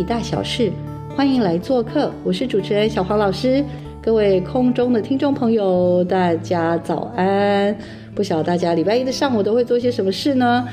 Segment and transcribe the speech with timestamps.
[0.00, 0.72] 体大小事，
[1.14, 2.10] 欢迎来做客。
[2.24, 3.62] 我是主持人小黄老师，
[4.00, 7.76] 各位空中的听众朋友，大家早安。
[8.14, 10.66] 不晓得大家礼拜一的上午都会做些什么事呢？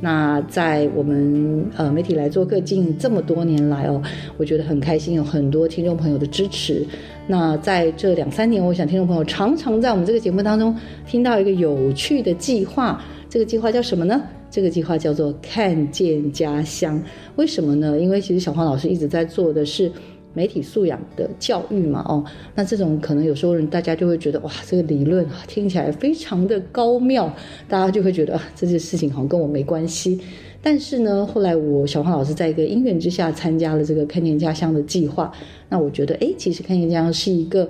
[0.00, 4.00] 那在我们呃媒体来做客近这么多年来哦，
[4.38, 6.82] 我觉得很开心，有很多听众朋友的支持。
[7.26, 10.74] 那在这两三年，我想听众朋友常常在我们这个节目当中
[11.06, 14.22] 听到一个有趣的计划，这个计划叫什么呢？
[14.50, 17.02] 这个计划叫做“看见家乡”。
[17.36, 17.98] 为什么呢？
[17.98, 19.90] 因为其实小黄老师一直在做的是。
[20.34, 22.22] 媒体素养的教育嘛，哦，
[22.54, 27.34] 那这种可能有时候人大家就会觉得哇，这个理论听起来非常的高妙，
[27.66, 30.20] 大家就会觉得啊这件事情好像跟我没关系。
[30.62, 35.32] 但是呢，后来我小黄老师在一个因缘之下参加了这个看见家乡的计划，
[35.68, 37.68] 那我觉得哎，其实看见家乡是一个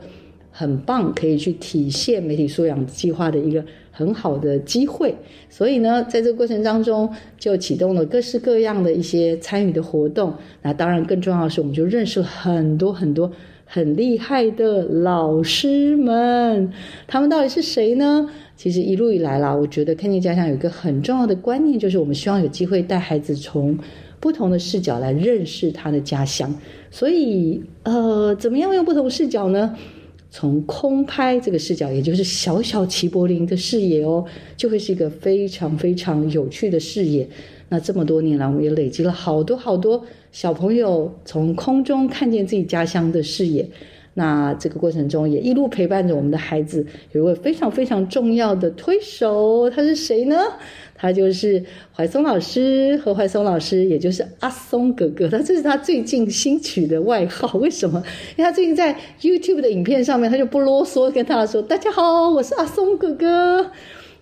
[0.59, 3.65] 很棒可以去体现媒体素养计划的一个。
[3.99, 5.13] 很好的机会，
[5.51, 10.33] 所以呢，在这个过程当中就启动了各式各样的一些参与的活动。
[10.63, 13.29] 那当然，更重要的是，我们就认识了很多很多
[13.65, 16.73] 很厉害的老师们。
[17.09, 18.31] 他们到底是谁呢？
[18.55, 23.77] 其实一路以来啦，我觉得看见家乡有一个很重要的观念，就是我们希望有机会带孩子从
[24.21, 26.55] 不同的视角来认识他的家乡。
[26.93, 29.75] 所以，呃，怎么样用不同视角呢？
[30.31, 34.25] 从空拍这个视角，也就是小小齐柏林的视野哦，
[34.57, 37.29] 就会是一个非常非常有趣的视野。
[37.71, 43.69] 那这么多年来，我们也累积了好多好多小朋友从空中看见自己家乡的视野。
[44.15, 46.85] 那这个过程中，也一路陪伴着我们的孩子。
[47.13, 50.37] 有一位非常非常重要的推手，他是谁呢？
[50.99, 51.63] 他就是
[51.95, 55.29] 怀松老师，何怀松老师，也就是阿松哥哥。
[55.31, 57.57] 他这是他最近新取的外号。
[57.59, 58.03] 为什么？
[58.37, 63.71] 因为他最近在 YouTube 的影片上面，他就不啰嗦，跟大家说：“大家好，我是阿松哥哥。”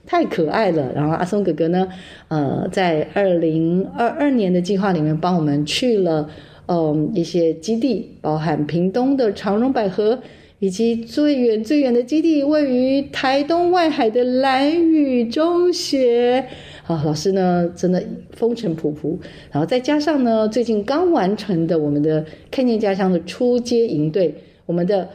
[0.06, 0.92] 太可爱了。
[0.94, 1.88] 然后阿松哥哥呢，
[2.28, 6.28] 呃，在二零二二年的计划里面，帮我们去了。
[6.68, 10.20] 嗯，一些基地包含屏东的长荣百合，
[10.58, 16.46] 以及最远最远的基地位于台东外海的蓝屿中学。
[16.86, 19.18] 啊，老师呢真的风尘仆仆，
[19.50, 24.34] 然后再加上呢最近刚完成的我们的看见家乡的初阶营队，
[24.66, 25.08] 我们的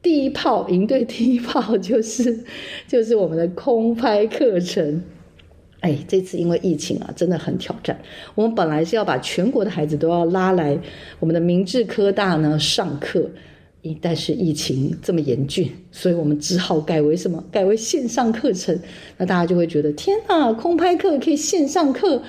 [0.00, 2.44] 第一炮营队第一炮就是
[2.86, 5.02] 就是我们的空拍课程。
[5.80, 8.00] 哎，这次因为疫情啊，真的很挑战。
[8.34, 10.78] 我们本来是要把全国的孩子都要拉来
[11.18, 13.28] 我们的明治科大呢上课，
[14.00, 17.44] 但是疫情这么严峻，所以我们只好改为什么？
[17.50, 18.78] 改为线上课程。
[19.18, 22.22] 那大家就会觉得，天哪，空拍课可以线上课，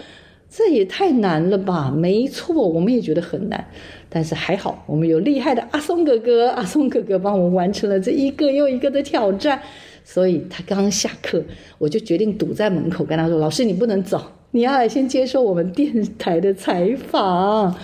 [0.50, 1.90] 这也太难了吧？
[1.90, 3.66] 没错，我们也觉得很难。
[4.09, 9.62] 但是还好，我们有厉害的阿松哥哥，阿松哥哥帮我们完成了这一个又一个的挑战。
[10.03, 11.44] 所以他刚刚下课，
[11.78, 17.75] 我就决定堵在门口跟他说：“老师，你不能走，你要来先接受我们电台的采访。”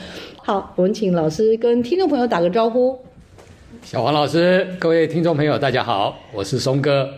[0.41, 2.97] 好，我们请老师跟听众朋友打个招呼。
[3.83, 7.09] 小黄老师，各位听众朋友，大家好，我是松哥。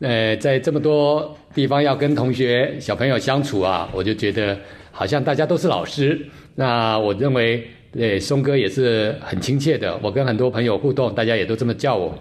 [0.00, 4.58] 呃，在这么多地方要跟同学、小朋友相处啊，我就觉得
[4.90, 6.18] 好像大家都是老师。
[6.54, 9.94] 那我认为，呃松哥也是很亲切的。
[10.02, 12.16] 我跟很多朋友互动，大家也都这么叫我。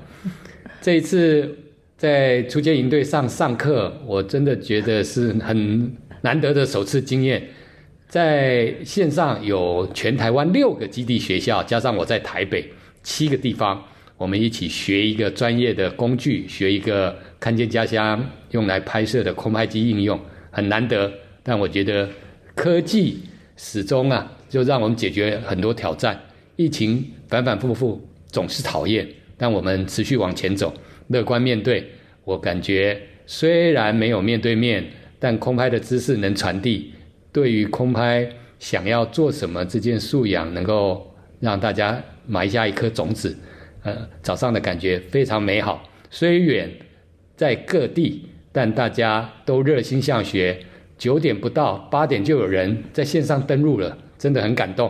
[0.81, 1.49] 这一次。
[1.97, 5.89] 在出街营队上上课，我真的觉得是很
[6.23, 7.41] 难得的首次经验。
[8.09, 12.69] 在线上有全台湾六个基地学校，加上我在台北
[13.05, 13.81] 七个地方，
[14.17, 20.19] 我们一起学一个专业的工具，学一个看见家乡用来拍摄的空拍机应用，
[20.49, 21.13] 很难得。
[21.43, 22.09] 但我觉得
[22.55, 23.19] 科技
[23.55, 26.19] 始终啊，就让我们解决很多挑战。
[26.55, 29.07] 疫情反反复复总是讨厌，
[29.37, 30.73] 但我们持续往前走。
[31.09, 31.87] 乐观面对，
[32.23, 34.83] 我感觉虽然没有面对面，
[35.19, 36.91] 但空拍的知识能传递。
[37.31, 38.27] 对于空拍
[38.57, 43.35] 想要做什么这件素养，能够让大家埋下一颗种子。
[43.83, 45.83] 呃，早上的感觉非常美好。
[46.09, 46.71] 虽远
[47.35, 50.57] 在各地，但大家都热心向学。
[50.97, 54.89] 九点不到，八点就有人在线上登录了，真的很感动。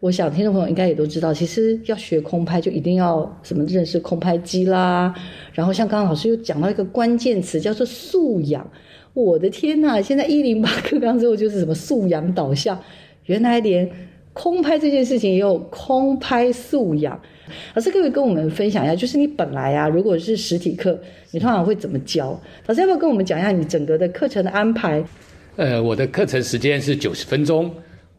[0.00, 5.14] 我想听众朋友应该也都知道，其实要学空拍就一定要什么认识空拍机啦，
[5.52, 8.68] 然后像刚刚老师又讲到一个关键词叫做素养。
[9.14, 10.00] 我的天呐！
[10.00, 12.80] 现在一零八课纲之后就是什么素养导向，
[13.26, 13.88] 原来连
[14.38, 17.20] 空拍这件事情也有空拍素养。
[17.74, 18.94] 老师可不可以跟我们分享一下？
[18.94, 20.96] 就是你本来啊，如果是实体课，
[21.32, 22.40] 你通常会怎么教？
[22.66, 25.02] 老师要不要跟我们讲一下你整个的课程的安排？
[25.56, 27.68] 呃，我的课程时间是九十分钟。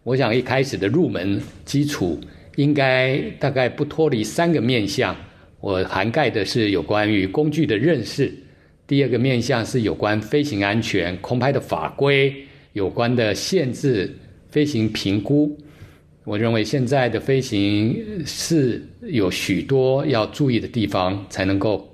[0.03, 2.19] 我想一开始的入门基础
[2.57, 5.15] 应该大概不脱离三个面向，
[5.61, 8.29] 我涵盖的是有关于工具的认识。
[8.85, 12.35] 第二个面向是有关飞行安全、空拍的法规
[12.73, 14.13] 有关的限制、
[14.49, 15.55] 飞行评估。
[16.25, 21.89] 我认为现在的飞行是有许多要注意的地方，才能够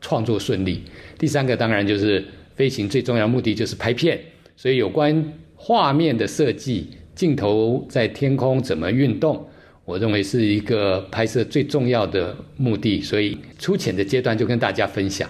[0.00, 0.82] 创作顺利。
[1.18, 2.24] 第三个当然就是
[2.54, 4.18] 飞行最重要目的就是拍片，
[4.56, 9.46] 所以有关画面的设计、镜头在天空怎么运动，
[9.84, 13.00] 我认为是一个拍摄最重要的目的。
[13.00, 15.28] 所以粗浅的阶段就跟大家分享。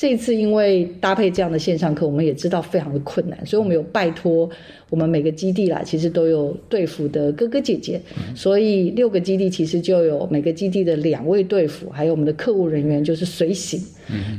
[0.00, 4.48] 这次因为搭配这样的线上课，我们也知道非常的困难，所以我们有拜托
[4.88, 8.00] 我们每个基地啦，其实都有队服的哥哥姐姐，
[8.34, 13.78] 所以六个基地其实就有每个基地的两位队服，还有我们的客务人员就是随行。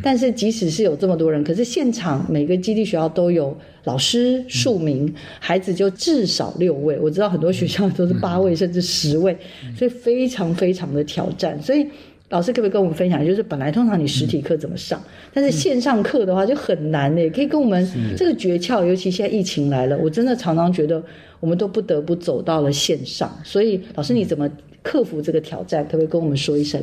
[0.01, 6.97] 但是即使是有这么多人，可是现场每个基地学校都有老师数名，孩子就至少六位。
[6.97, 9.37] 我知道很多学校都是八位甚至十位，
[9.77, 11.61] 所以非常非常的挑战。
[11.61, 11.85] 所以。
[12.31, 13.23] 老师可不可以跟我们分享？
[13.23, 14.99] 就是本来通常你实体课怎么上，
[15.33, 17.29] 但是线上课的话就很难呢。
[17.29, 17.87] 可以跟我们
[18.17, 21.03] 这个诀窍，尤其现在疫情来了，我真的常常觉得
[21.39, 23.31] 我们都不得不走到了线上。
[23.43, 24.49] 所以老师你怎么
[24.81, 25.83] 克服这个挑战？
[25.85, 26.81] 可不可以跟我们说一声？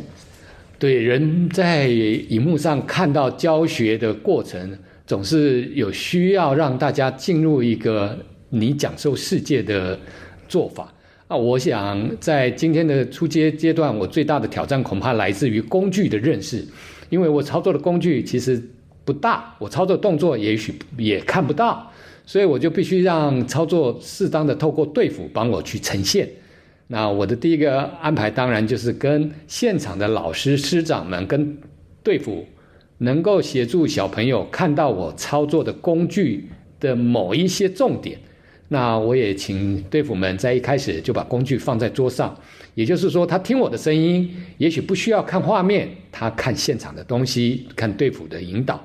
[0.78, 8.16] 对，人在荧幕上看到教学的过程，总是有需要让大家进入一个
[8.50, 9.98] 你讲授世界的
[10.46, 10.94] 做法。
[11.28, 16.64] 啊，我想在今天的初阶阶段，我最大的挑战恐怕来自于工具的认识，
[17.10, 18.58] 因为我操作的工具其实
[19.04, 21.92] 不大，我操作动作也许也看不到，
[22.24, 26.26] 所以我就必须让操作适当的透过对付帮我去呈现。
[26.86, 31.58] 那我的第一个安排当然就是跟现场的老师师长们跟
[32.02, 32.46] 对付，
[32.96, 36.48] 能够协助小朋友看到我操作的工具
[36.80, 38.18] 的某一些重点。
[38.70, 42.36] 那我也请队服们在一开始就把工具放在桌上，
[42.74, 48.84] 也就是说，他听我的声音，也许不需要看画面，他看现场的东西，看队服的引导。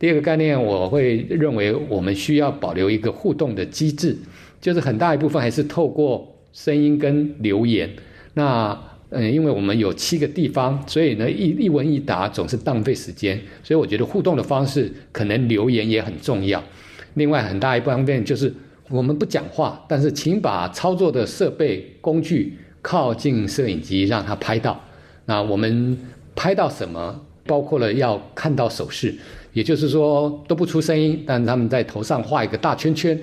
[0.00, 4.18] 第二个概念，我会认为我们需要保留一个互动的机制，
[4.60, 7.88] 就是很大一部分还是透过声音跟留言。
[8.34, 8.76] 那
[9.10, 16.60] 嗯，因为我们有七个地方，所以呢一一问一答总是浪费时间，所以我觉得互动的方式可能留言也很重要。
[17.14, 18.52] 另外很大一部分就是。
[18.90, 24.78] 我们不讲话，但是请把操作的设备工具靠近摄影机，让它拍到。
[25.24, 25.96] 那我们
[26.34, 27.20] 拍到什么？
[27.46, 29.14] 包括了要看到手势，
[29.52, 33.18] 也就是说都不出声音，但他们在头上画一个大圈圈，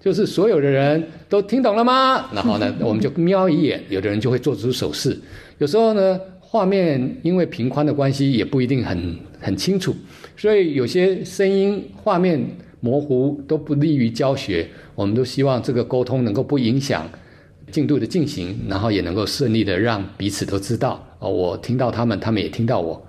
[0.00, 2.28] 就是所有的人都听懂了吗？
[2.32, 5.16] 然后呢，我们就瞄一眼，有的人就会做出手势。
[5.58, 9.94] 有时候呢，画面因为平宽的关系，也不一定很很清楚，
[10.36, 12.44] 所以有些声音画面。
[12.84, 17.08] 模糊都不利于教学，我们都希望这个沟通能够不影响
[17.70, 23.02] 进度的进行，然后也能够顺利的让彼此都知道哦，我听到他们，他们也听到我。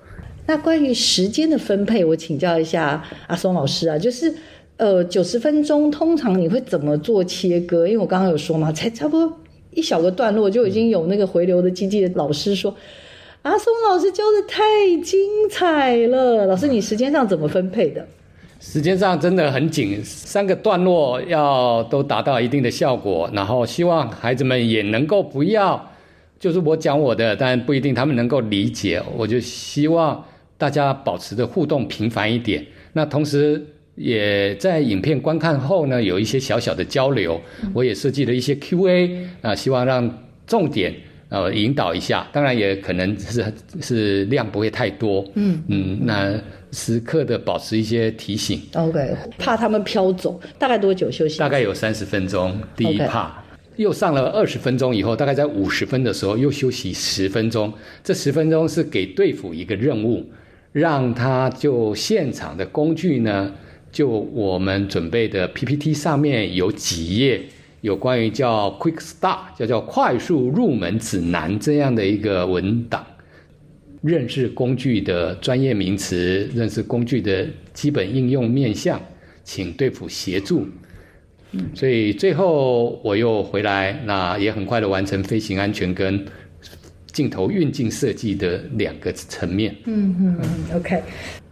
[0.48, 4.34] 那关于时间的分配，我请教一下阿松老师啊，就是
[4.78, 7.86] 呃九十分钟，通常你会怎么做切割？
[7.86, 9.38] 因为我刚刚有说嘛，才差不多
[9.72, 12.74] 一小个段落，就已经有那个回流的机器的老师说，
[13.42, 14.64] 阿松老师教的太
[15.04, 18.08] 精彩了，老师你时间上怎么分配的？
[18.68, 25.92] 时间上真的很紧，三个段落要都达到一定的效果，然后希望孩子们也能够不要，
[26.40, 29.02] 就是我讲我的，但不一定他们能够理解。
[29.16, 30.22] 我就希望
[30.58, 37.40] 大家保持的互动频繁一点，那同时也在影片观看后呢，有一些小小的交流。
[37.72, 40.12] 我也设计了一些 Q&A 啊，希望让
[40.48, 40.94] 重点
[41.30, 43.46] 呃引导一下，当然也可能是
[43.80, 45.24] 是量不会太多。
[45.36, 46.34] 嗯嗯，那。
[46.76, 50.38] 时刻的保持一些提醒，OK，怕他们飘走。
[50.60, 51.40] 大概多久休息？
[51.40, 52.62] 大概有三十分钟。
[52.76, 53.42] 第一怕
[53.78, 57.72] 又上了二十分钟以后，大概在五十分的时候又休息十分钟。
[58.04, 60.30] 这十分钟是给队服一个任务，
[60.74, 63.54] 让他就现场的工具呢，
[63.94, 67.42] 就我们准备的 PPT 上面有几页
[67.80, 73.06] 有关于叫 Quick Start，叫叫快速入门指南这样的一个文档。
[74.06, 79.02] 认识工具的专业名词，认识工具的基本应用面向，
[79.44, 80.68] 请队辅协助。
[81.74, 86.26] 所以最后我又回来，那也很快的完成飞行安全跟
[87.14, 89.74] 镜头运镜设计的两个层面。
[89.86, 91.02] 嗯嗯嗯，OK。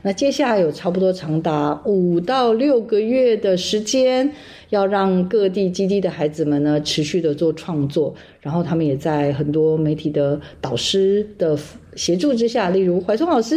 [0.02, 4.30] 那接下来有差不多长达五到六个月的时间，
[4.74, 11.58] 要让各地基地的孩子们呢持续的做创作，然后他们也在很多媒体的导师的
[11.96, 13.56] 协助之下，例如怀聪老师，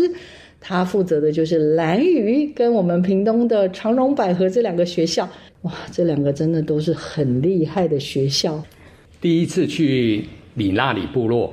[0.60, 5.28] 他负责的就是蓝屿跟我们屏东的长荣百合这两个学校。
[5.62, 8.62] 哇，这两个真的都是很厉害的学校。
[9.20, 11.52] 第一次去里纳里部落。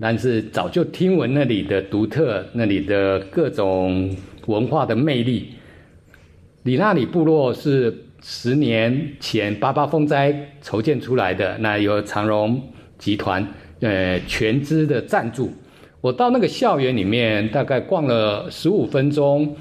[0.00, 4.10] 但是早就听闻那里的独特，那里的各种
[4.46, 5.50] 文化的魅力。
[6.64, 12.62] 里纳里部落是十年前八八风灾筹建出来的，那由长荣
[12.96, 13.46] 集团
[13.80, 15.52] 呃全资的赞助。
[16.00, 19.54] 我到那个校园里面，大概逛了十五分钟，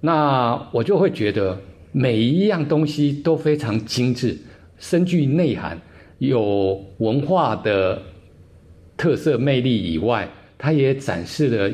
[0.00, 1.58] 那我就会觉得
[1.92, 4.36] 每一样东西都非常精致，
[4.78, 5.80] 深具内涵，
[6.18, 8.02] 有文化的。
[8.96, 11.68] 特色魅力以外，它也展示了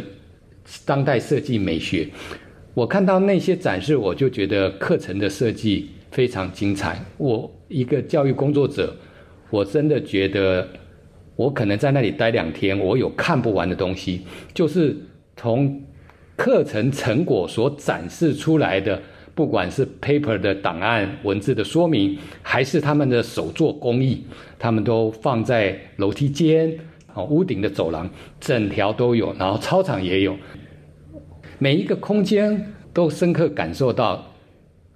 [0.86, 2.08] 当代设计美学。
[2.72, 6.98] 我看到那些展示，我就觉得课程的设计非常精彩。
[7.16, 8.94] 我一个教育工作者，
[9.50, 10.68] 我真的觉得
[11.36, 14.22] 我可能在那里待两天，我有看不完的东西。
[14.52, 14.96] 就是
[15.36, 15.82] 从
[16.36, 19.00] 课程成果所展示出来的，
[19.34, 24.24] 不管是 paper 的档案、文字的说明，还是他们的手作工艺，
[24.58, 26.78] 他们都放在楼梯间。
[27.12, 30.36] 哦，屋顶的走廊整条都有，然后操场也有，
[31.58, 34.29] 每一个空间都深刻感受到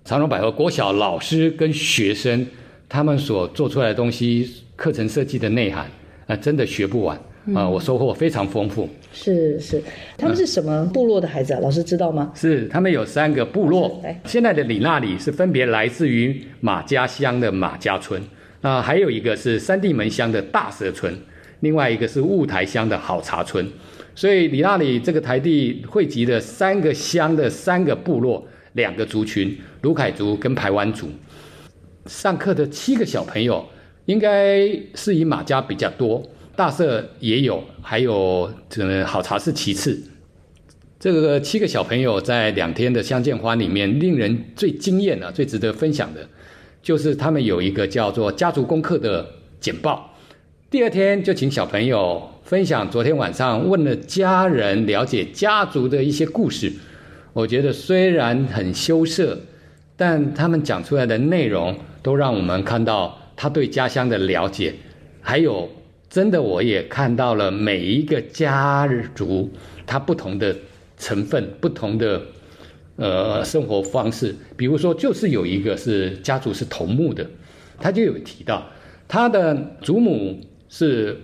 [0.05, 2.47] 长荣百合国小老师跟学生
[2.91, 4.47] 他们所做出来的东西，
[4.77, 5.91] 课程设计的内涵
[6.27, 7.19] 啊，真的学不完
[7.55, 7.67] 啊！
[7.67, 8.87] 我收获非常丰富。
[9.15, 9.83] 是是，
[10.19, 11.61] 他们是什么部落的孩子啊？
[11.63, 12.31] 老师知道吗？
[12.35, 13.99] 是，他们有三个部落。
[14.27, 18.23] 现在的里纳里是分别来自于马家乡的马家村，
[18.61, 21.17] 啊，还有一个是三地门乡的大蛇村。
[21.61, 23.67] 另外一个是雾台乡的好茶村，
[24.15, 31.09] 所以里那里这个台地汇集了三个乡的三个部落，两个族群，卢凯族跟排湾族。
[32.07, 33.65] 上课的七个小朋友，
[34.05, 36.23] 应该是以马家比较多，
[36.55, 40.01] 大社也有，还有这个好茶是其次。
[41.01, 46.27] 这个七个小朋友在两天的相见欢里面，令人最惊艳的、最值得分享的，
[46.83, 49.27] 就是他们有一个叫做家族功课的
[49.61, 50.15] 简报。
[50.71, 56.73] 第二天就请小朋友分享昨天晚上问了家人了解家族的一些故事。
[57.35, 59.39] 我觉得虽然很羞涩，
[59.95, 64.73] 但他们讲出来的内容都让我们看到他对家乡的了解，
[65.21, 65.69] 还有
[66.09, 69.51] 真的我也看到了每一个家族
[69.85, 70.57] 他不同的
[70.97, 72.23] 成分、不同的
[72.97, 74.35] 呃生活方式。
[74.57, 77.29] 比如说，就是有一个是家族是头目的，
[77.79, 78.67] 他就有提到
[79.07, 80.41] 他的祖母。
[80.67, 81.21] 是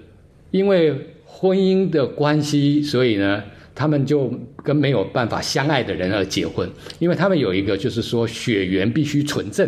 [0.53, 3.43] 因为婚姻的关系，所以呢，
[3.81, 4.31] 他们就
[4.63, 6.69] 跟没有办法相爱的人而结婚。
[6.99, 9.67] 因为他们有一个，就是说血缘必须纯正，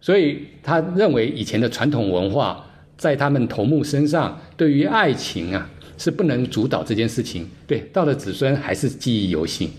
[0.00, 7.46] 所以他认为以前的传统文化在他们头目身上，对于爱情啊是不能主导这件事情。
[7.68, 9.70] 对，到了子孙还是记忆犹新。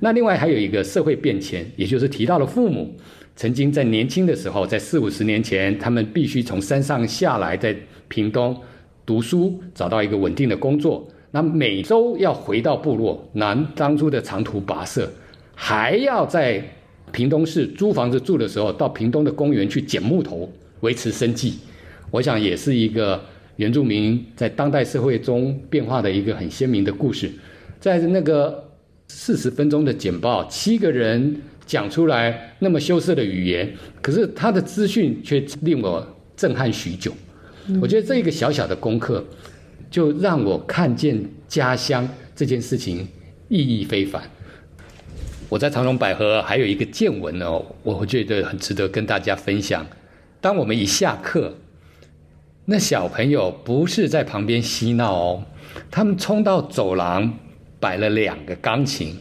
[0.00, 2.96] 那另外还有一个社会变迁，也就是提到了父母
[3.36, 7.76] 曾经在年轻的时候，在四五十年前，他们必须从山上下来，在
[8.08, 8.56] 屏东。
[9.04, 15.10] 读书找到一个稳定的工作，那每周要回到部落，南当初的长途跋涉，
[15.54, 16.62] 还要在
[17.10, 21.54] 屏东市租房子住的时候，到屏东的公园去捡木头维持生计。
[22.10, 23.20] 我想也是一个
[23.56, 27.30] 原住民在当代社会中变化的一个很鲜明的故事。
[27.80, 28.62] 在那个
[29.08, 31.34] 四十分钟的简报，七个人
[31.64, 37.12] 讲出来那么羞涩的语言，可是他的资讯却令我震撼许久。
[37.80, 39.24] 我觉得这一个小小的功课，
[39.92, 43.06] 就让我看见家乡这件事情
[43.48, 44.20] 意义非凡。
[45.48, 49.86] 我在长隆百合还有一个见闻哦，我觉得很值得跟大家分享。
[50.40, 51.54] 当我们一下课，
[52.64, 55.44] 那小朋友不是在旁边嬉闹哦，
[55.90, 57.38] 他们冲到走廊
[57.78, 59.14] 摆了两个钢琴，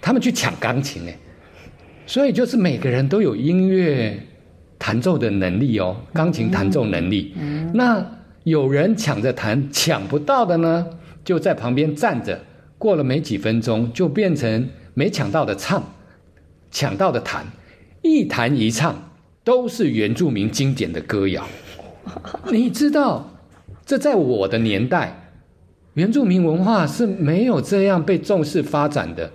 [0.00, 1.16] 他们去抢钢琴哎，
[2.06, 4.20] 所以就是每个人都有音乐。
[4.80, 7.34] 弹奏的能力哦，钢琴弹奏能力。
[7.36, 8.00] 嗯那
[8.48, 10.86] 有人抢着弹，抢不到的呢，
[11.24, 12.40] 就在旁边站着。
[12.78, 15.94] 过了没几分钟，就变成没抢到的唱，
[16.70, 17.46] 抢到的弹，
[18.02, 19.10] 一弹一唱
[19.42, 21.46] 都是原住民经典的歌谣。
[22.52, 23.30] 你知道，
[23.84, 25.32] 这在我的年代，
[25.94, 29.30] 原住民文化是没有这样被重视发展的。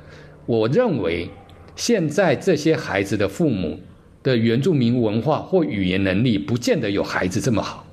[0.45, 1.29] 我认为，
[1.75, 3.79] 现在这些孩子的父母。
[4.23, 7.85] 的原住民文化或语言能力，不见得有孩子这么好。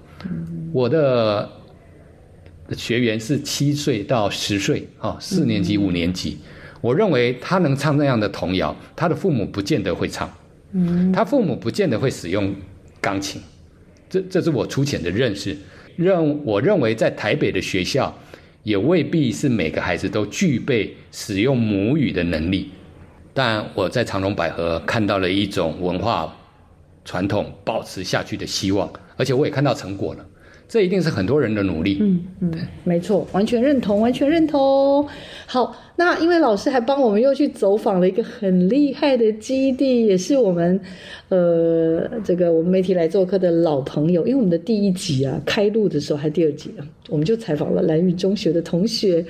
[0.72, 1.48] 我的
[2.76, 6.38] 学员是七岁到十岁，啊，四年级、五年级。
[6.80, 10.32] 我认为他能唱那样的童谣，他的父母不见得会唱，
[10.72, 12.54] 嗯，他父母不见得会使用
[13.00, 13.40] 钢琴，
[14.08, 15.56] 这这是我粗浅的认识。
[15.96, 18.16] 认我认为在台北的学校，
[18.62, 22.70] 也未必是每个孩子都具备使用母语的能力。
[23.34, 26.34] 但我在长隆百合看到了一种文化
[27.04, 30.26] 传统保持下去的希望，而且我也看到成果了。
[30.70, 31.98] 这一定是很多人的努力。
[32.00, 32.52] 嗯嗯，
[32.84, 35.04] 没错，完全认同，完全认同。
[35.46, 40.80] 好，那因为老师还帮我们又去走访了一个很厉害的基地，也是我们
[41.28, 44.24] 呃这个我们媒体来做客的老朋友。
[44.28, 49.24] 因为我们的第一集啊开录的时候还第二集啊，我们就采访了蓝屿中学的同学。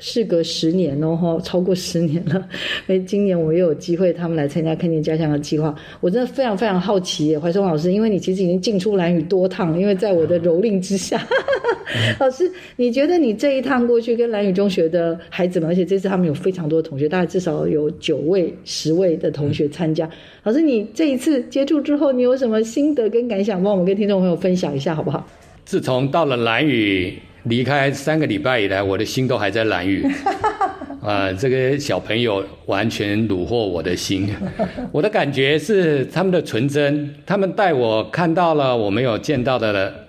[0.00, 2.48] 事隔十年哦，哈，超过十年了。
[2.88, 11.24] 因为今年我又有机会，他们来参加看见家乡的计划，我真的非常非常好奇耶，怀松老师，因为你其实已经进出蓝宇多趟，因为在我的蹂躏之下，
[12.18, 20.08] 老师，你觉得你这一趟过去跟蓝宇中学的孩子们，而且这次他们有非常多的同学，大概至少有九位、十位的同学参加。
[20.42, 25.28] 老师，你这一次接触之后，你有什么心得跟感想，帮我们跟听众朋友分享一下，好不好？
[25.64, 27.14] 自从到了蓝屿。
[27.44, 30.06] 离开三个礼拜以来，我的心都还在蓝屿。
[31.00, 34.28] 啊，这个小朋友完全虏获我的心。
[34.92, 40.08] 我的感觉是他们的纯真，他们带我看到了我没有见到的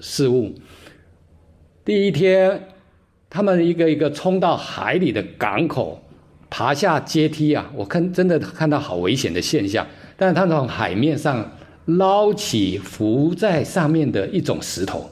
[0.00, 0.54] 事物。
[1.84, 2.68] 第一天，
[3.28, 6.02] 他们一个一个冲到海里的港口，
[6.48, 9.86] 爬下阶梯啊，我看真的看到好危险的现象。
[10.16, 11.52] 但是他从海面上
[11.84, 15.10] 捞起浮在上面的一种石头。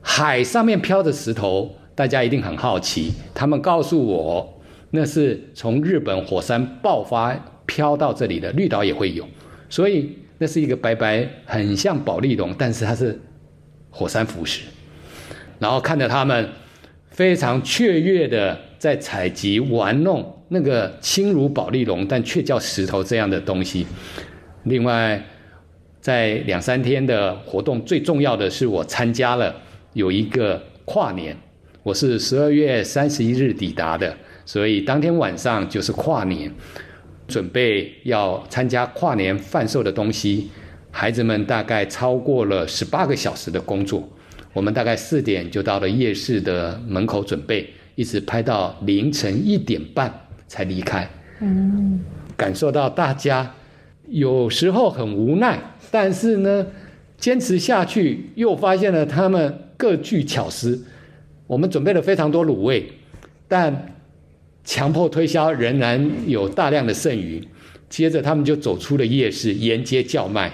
[0.00, 3.12] 海上面飘着石头，大家一定很好奇。
[3.34, 7.34] 他们告诉我，那是从日本火山爆发
[7.66, 8.50] 飘到这里的。
[8.52, 9.26] 绿岛也会有，
[9.68, 13.20] 所以那是一个白白很像宝丽龙，但是它是
[13.90, 14.62] 火山浮石。
[15.58, 16.48] 然后看着他们
[17.10, 23.86] 非常雀跃的在采集玩弄那个轻如宝丽龙但却叫石头这样的东西。
[24.64, 25.22] 另外，
[26.00, 29.54] 在两三天的活动，最重要的是我参加了。
[29.92, 31.36] 有一个跨年，
[31.82, 36.52] 我是十二月三十一日抵达的，所以当天晚上就是跨年，
[37.26, 40.48] 准备要参加跨年贩售的东西。
[40.92, 44.08] 孩子们大概超过了十八个小时的工作，
[44.52, 50.12] 我们大概四点就到了夜市的门口准备，一直拍到凌晨一点半
[50.46, 51.08] 才离开。
[51.40, 52.00] 嗯，
[52.36, 53.54] 感受到大家
[54.08, 55.58] 有时候很无奈，
[55.90, 56.66] 但是呢，
[57.20, 59.66] 坚持下去，又发现了他们。
[59.80, 60.84] 各具巧思，
[61.46, 62.86] 我们准备了非常多卤味，
[63.48, 63.94] 但
[64.62, 67.42] 强迫推销仍然有大量的剩余。
[67.88, 70.52] 接着他们就走出了夜市，沿街叫卖。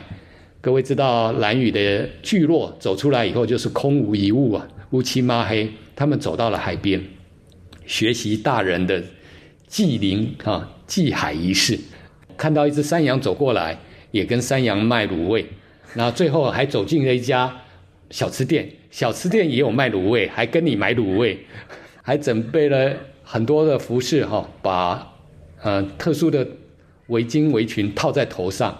[0.61, 5.69] 各位知道蓝雨的聚落走出来以后就是空无一物啊，乌漆抹黑。
[5.97, 7.03] 他们走到了海边，
[7.85, 9.03] 学习大人的
[9.67, 11.77] 祭灵啊祭海仪式。
[12.37, 13.77] 看到一只山羊走过来，
[14.13, 15.45] 也跟山羊卖卤味。
[15.97, 17.53] 然后最后还走进了一家
[18.11, 18.69] 小吃店。
[18.91, 21.39] 小吃店也有卖卤味，还跟你买卤味，
[22.03, 25.13] 还准备了很多的服饰哈，把
[25.63, 26.47] 呃特殊的
[27.09, 28.75] 围巾围裙套在头上。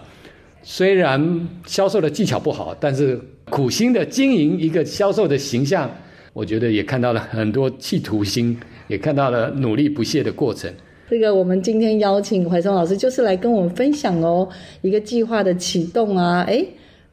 [0.63, 5.87] 虽然销售的技巧不好，但是苦心的经营一个销售的形象，
[6.33, 10.71] 我觉得也看到了很多企图心，也看到了努力不懈的过程。
[11.09, 14.49] 这个我们今天邀请怀松老师，就是来跟我们分享哦，
[14.81, 16.65] 一个计划的启动啊，哎。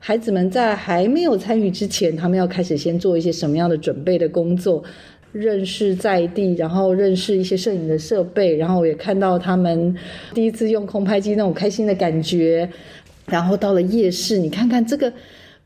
[0.07, 4.85] 孩子们在还没有参与之前，他们要开始先做一些什么样的准备的工作？
[5.33, 9.97] 认识在地，然后认识一些摄影的设备，然后也看到他们
[10.35, 12.69] 第一次用空拍机那种开心的感觉。
[13.25, 15.11] 然后到了夜市，你看看这个，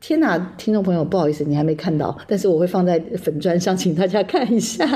[0.01, 0.38] 天哪！
[0.57, 4.87] 听众朋友，不好意思，你还没看到，但是我会放在粉砖上，请大家看一下。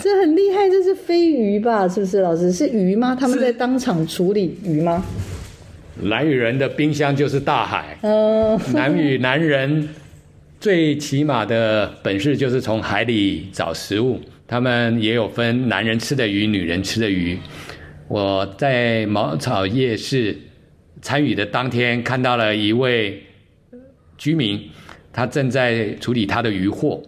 [0.00, 1.86] 这很厉害，这是飞鱼吧？
[1.88, 2.22] 是不是？
[2.22, 3.16] 老师是鱼吗？
[3.18, 5.06] 他们在当场处理鱼吗？
[6.00, 7.96] 南屿人的冰箱就是大海。
[8.02, 9.88] 嗯，南屿男人
[10.60, 14.20] 最起码的本事就是从海里找食物。
[14.46, 17.38] 他们也有分男人吃的鱼、女人吃的鱼。
[18.08, 20.36] 我在茅草夜市
[21.00, 23.22] 参与的当天，看到了一位
[24.18, 24.60] 居民，
[25.12, 27.02] 他正在处理他的渔获。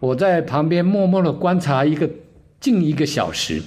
[0.00, 2.08] 我在旁边默默的观察一个
[2.60, 3.60] 近一个小时，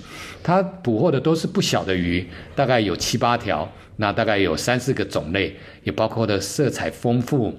[0.44, 2.26] 他捕获的都是不小的鱼，
[2.56, 3.70] 大概有七八条。
[3.98, 7.56] 那大概有三四个种类，也包括的色彩丰富，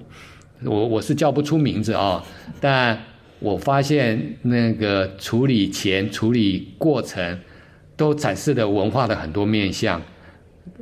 [0.63, 2.21] 我我是叫不出名字啊，
[2.59, 3.01] 但
[3.39, 7.39] 我发现那个处理前、处理过程
[7.95, 10.01] 都展示了文化的很多面相，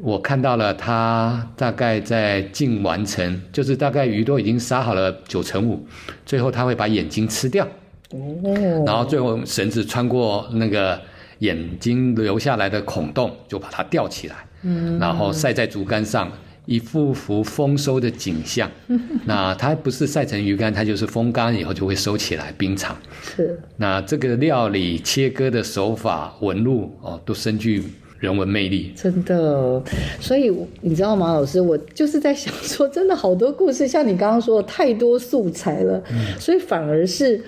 [0.01, 5.85] 我看到了他大概在近完成，就是大概鱼都已经杀好了九成五，
[6.25, 7.67] 最后他会把眼睛吃掉，
[8.13, 11.01] 哦，然后最后绳子穿过那个
[11.39, 16.31] 眼睛留下来的孔洞，就把它吊起来，嗯，然后晒在竹竿上，
[16.65, 18.69] 一幅幅丰收的景象。
[19.25, 22.95] 那它不是晒成鱼干，它就是风干以后就会收起来冰藏。
[23.35, 27.83] 是那这个料理切割的手法、纹路哦，都深具
[28.19, 28.93] 人文魅力。
[28.95, 29.83] 真的，
[30.21, 30.49] 所以
[30.81, 36.01] 你知道吗，老师，我就是在想说，真的好多故事，像你刚刚说的，太多素材了，
[36.39, 37.43] 所以反而是。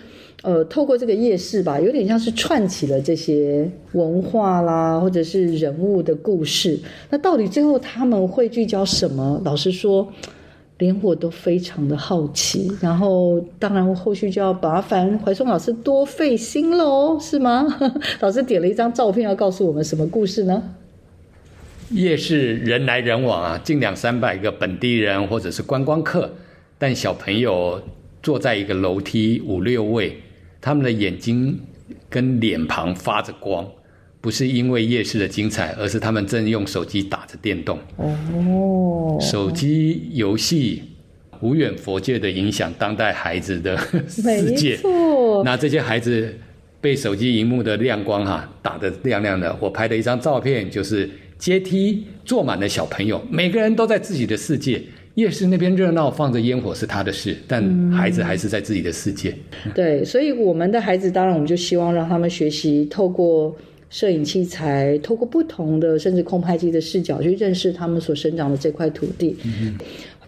[0.46, 6.80] 呃，透过这个夜市吧，有点像是串起了这些文化啦，或者是人物的故事。
[7.10, 9.42] 那到底最后他们会聚焦什么？
[9.44, 10.08] 老实说，
[10.78, 12.72] 连我都非常的好奇。
[12.80, 17.66] 然后，当然后续就要麻烦怀松老师多费心喽，是吗？
[18.22, 20.62] 老师点了一张照片，要告诉我们什么故事呢？
[21.90, 26.30] 夜市人来人往啊，近两三百个本地人或者是观光客，
[26.78, 27.82] 但小朋友
[28.22, 30.18] 坐在一个楼梯五六位，
[30.62, 31.60] 他们的眼睛
[32.10, 33.68] 跟脸庞发着光，
[34.22, 37.78] 不是因为夜市的精彩，而是他们正用手机打着电动。
[37.98, 40.82] 哦，手机游戏
[41.42, 44.80] 无远佛界的影响当代孩子的 世界
[45.44, 46.34] 那这些孩子
[46.82, 49.56] 被手机荧幕的亮光哈、打得亮亮的。
[49.60, 54.82] 我拍的一张照片，就是阶梯坐满了小朋友，每个人都在自己的世界。
[55.16, 59.34] 夜市那边热闹，放着烟火是他的事，但孩子还是在自己的世界。
[59.74, 63.56] 对，所以我们的孩子，当然我们就希望让他们学习透过
[63.90, 69.36] 摄影器材，透过不同的甚至空拍机的视角去认识他们所生长的这块土地。
[69.44, 69.76] 嗯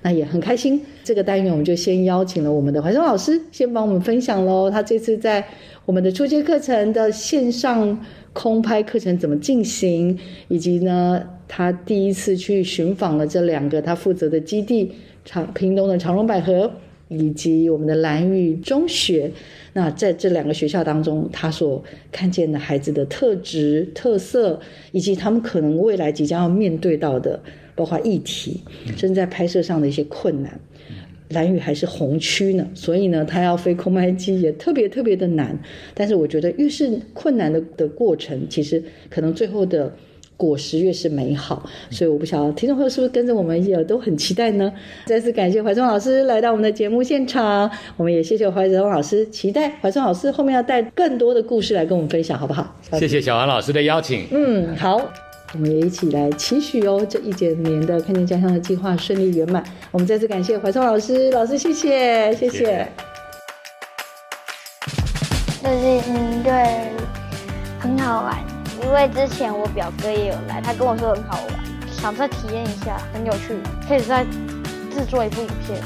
[0.04, 4.69] 那也很开心，这个单元我们就先邀请了我们的怀松老师，先帮我们分享喽。
[4.69, 5.43] 他这次在
[5.86, 8.00] 我们的初阶课程的线上
[8.32, 10.17] 空拍课程怎么进行，
[10.50, 14.92] 以及呢，他第一次去寻访了这两个他负责的基地，
[15.26, 16.72] 长屏东的长荣百合。
[17.10, 19.32] 以及我们的蓝屿中学，
[19.72, 21.82] 那在这两个学校当中，他所
[22.12, 24.60] 看见的孩子的特质、特色，
[24.92, 27.42] 以及他们可能未来即将要面对到的，
[27.76, 28.60] 包括议题，
[28.98, 30.60] 甚至在拍摄上的一些困难。
[31.30, 35.58] 蓝屿还是红区呢，所以呢，他要飞空拍机也特别特别的难。
[35.94, 39.96] 但是我觉得，越是困难的的过程，其实可能最后的
[40.38, 41.62] 果实越是美好。
[41.89, 44.71] 所以我不晓得听众朋友是不是跟着我们也都很期待呢？
[45.06, 52.76] 再次感谢怀忠老师来到我们的节目现场，我们也谢谢怀忠老师，期待怀忠老师后面要带更多的故事来跟我们分享，好不好？
[52.93, 54.28] 谢谢小王老师的邀请。
[54.32, 55.02] 嗯，好，
[55.54, 59.63] 我们也一起来期许哦，这一整年的看见家乡的计划顺利圆满。
[59.91, 62.58] 我们再次感谢怀聪老师，老师谢谢，谢谢。
[62.58, 62.88] 谢谢
[65.63, 66.52] 这是营队
[67.80, 71.60] 很好玩，因为之前我表哥也有来，他跟我说很好玩，
[71.92, 74.24] 想再体验一下，很有趣，可以再
[74.92, 75.82] 制作一部影片。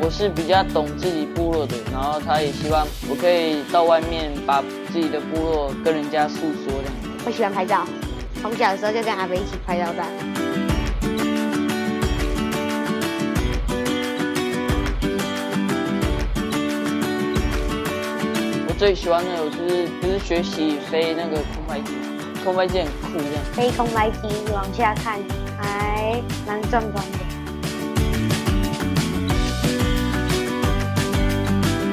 [0.00, 6.92] 我是比较懂自己部落的，然后他也希望我可以到外面把自己的部落跟人家诉说这样。
[7.26, 7.86] 我喜欢拍照，
[8.40, 10.57] 从小的时候就跟阿北一起拍照大。
[18.78, 21.92] 最喜欢的我就是就是学习飞那个空拍机，
[22.44, 23.42] 空拍机很酷这样。
[23.52, 25.18] 飞空拍机往下看，
[25.58, 27.18] 还蛮壮观的。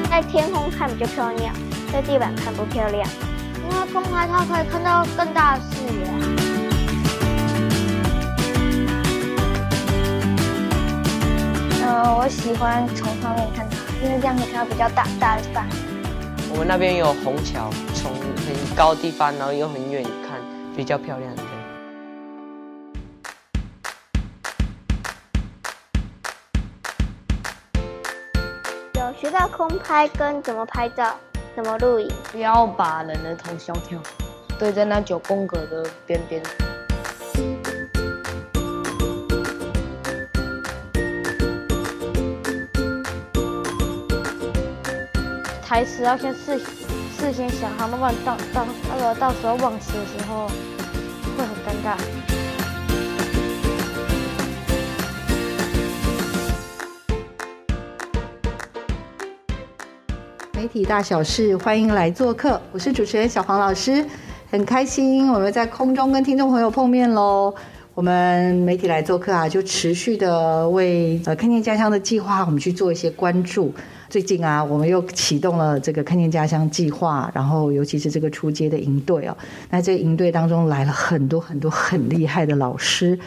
[0.08, 1.52] 在天空看比较漂亮，
[1.92, 3.04] 在地板看不漂亮，
[3.68, 6.06] 因为空拍它可以看到更大的视野。
[11.84, 15.68] 呃，我喜欢从上面看它，因为这样可以看到比较大大的山。
[16.56, 20.40] 我们那边有虹桥，从很高地方，然后又很远看，
[20.74, 21.30] 比较漂亮。
[28.94, 31.14] 对有学到空拍跟怎么拍照，
[31.54, 32.10] 怎么录影。
[32.32, 34.00] 不要把人的头削掉，
[34.58, 36.42] 对在那九宫格的边边。
[45.76, 50.48] 台词要先事事先想好，要不然到到那个到时候忘词的时候
[51.36, 51.98] 会很尴尬。
[60.54, 64.02] 媒体大小事，欢迎来做客，我是主持人小黄老师，
[64.50, 67.54] 很开心我们在空中跟听众朋友碰面喽。
[67.92, 73.74] 我们媒体来做客啊，就持续的为呃看见家乡的计划，我们去做一些关注。
[74.16, 79.36] 最近啊，我们又启动了这个看见家乡计划，然后尤其是这个出街的营队哦，
[79.68, 83.18] 那这营队当中来了很多很多很厉害的老师，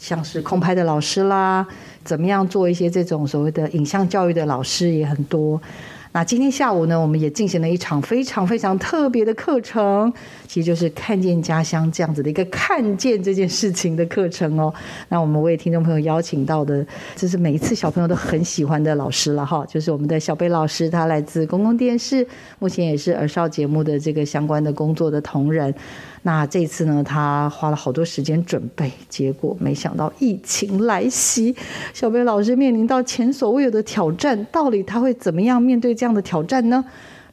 [0.00, 1.64] 像是空拍的老师啦，
[2.02, 5.62] 怎么样做一些这种所谓的影像教育的老师也很多。
[6.14, 10.12] 那今天下午呢，我们也进行了一场非常非常特别的课程，
[10.46, 14.72] 其实就是看见家乡这样子的一个看见这件事情的课程哦。
[15.08, 22.26] 那我们为听众朋友邀请到的，这是每一次小朋友都很喜欢的老师了哈，就是我们的小贝老师，他来自公共电视，
[22.58, 25.74] 目前也是儿少节目的这个相关的工作的同仁。
[26.24, 31.52] 那这次呢，他花了好多时间准备，结果没想到疫情来袭，
[31.92, 34.46] 小贝老师面临到前所未有的挑战。
[34.52, 36.84] 到底他会怎么样面对这样的挑战呢？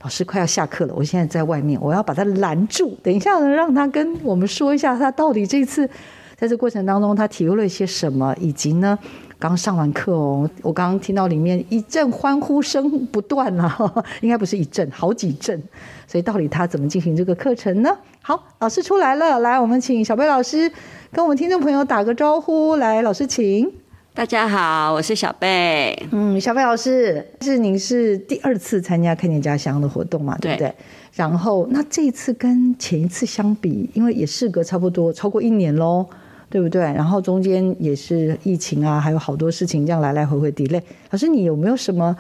[0.04, 2.96] 老师快要下课了，我现在在外面，我要把他拦住。
[3.02, 5.90] 等一下呢，让他跟我们说一下，他到底这次
[6.38, 8.96] 在这过程当中他体会了一些什么，以及呢，
[9.40, 15.60] 刚上完课哦，我刚刚听到里面一阵欢呼声不断啊， 应该不是一阵，好几阵。
[16.06, 17.98] 所以到底他怎么进行这个课程呢？
[18.22, 20.72] 好，老师出来了，来，我们请小贝老师
[21.12, 22.76] 跟我们听众朋友打个招呼。
[22.76, 23.79] 来，老师请。
[24.20, 25.98] 大家好，我是小贝。
[26.12, 30.38] 嗯，小贝老师，是您是第二次参加看见家乡的活动嘛？
[30.42, 30.76] 对不对？
[31.14, 36.06] 然后，那这一次跟前一次相比，因为也事隔差不多超过一年喽，
[36.50, 36.82] 对不对？
[36.82, 40.82] 然后中间也是疫情啊，还有好多事情这样来来回回 delay。
[41.12, 42.14] 老师，你有没有什么？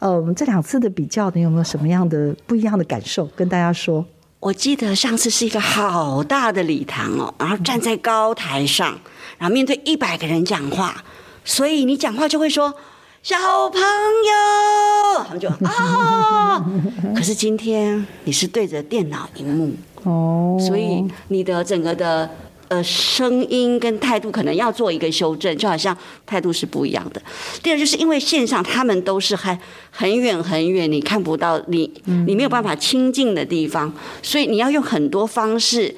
[0.00, 4.04] 嗯，这两次的比较，你有没有什么样的不一样的感受跟大家说？
[4.40, 8.98] 我记得上次是一个好大的礼堂哦，然后站在高台上，
[9.38, 11.04] 然后面对一百个人讲话，
[11.44, 12.74] 所以你讲话就会说
[13.22, 13.36] 小
[13.70, 16.64] 朋友，他们就啊。
[17.14, 22.28] 可是今天你是对着电脑荧幕哦，所以你的整个的。
[22.68, 27.20] 呃，声音跟态度可能要做一个修正，就好像态度是不一样的。
[27.62, 29.56] 第二，就是因为线上他们都是很
[29.90, 31.92] 很远很远，你看不到你，
[32.26, 35.94] 你没有办法亲近的地方，所以你要用很多方式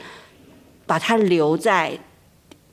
[0.87, 1.97] 把它留在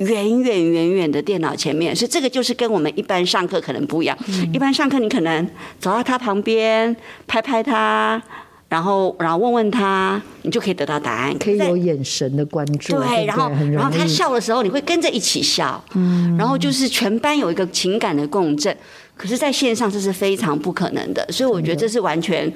[0.03, 1.95] 远远远远的电脑前面。
[1.95, 4.17] 所以这个就是跟我们一般上课可能不一样。
[4.53, 5.47] 一般上课你可能
[5.79, 6.95] 走到他旁边
[7.27, 8.21] 拍拍他。
[8.69, 11.37] 然后，然后问问他，你就可以得到答案。
[11.37, 12.97] 可以有眼神的关注。
[12.97, 15.79] 对，然后，然后他笑的时候，你会跟着一起笑。
[15.93, 16.35] 嗯。
[16.39, 18.75] 然后就是全班有一个情感的共振，
[19.15, 22.51] 可是在线上这是非常不可能的，所以我觉得这是完全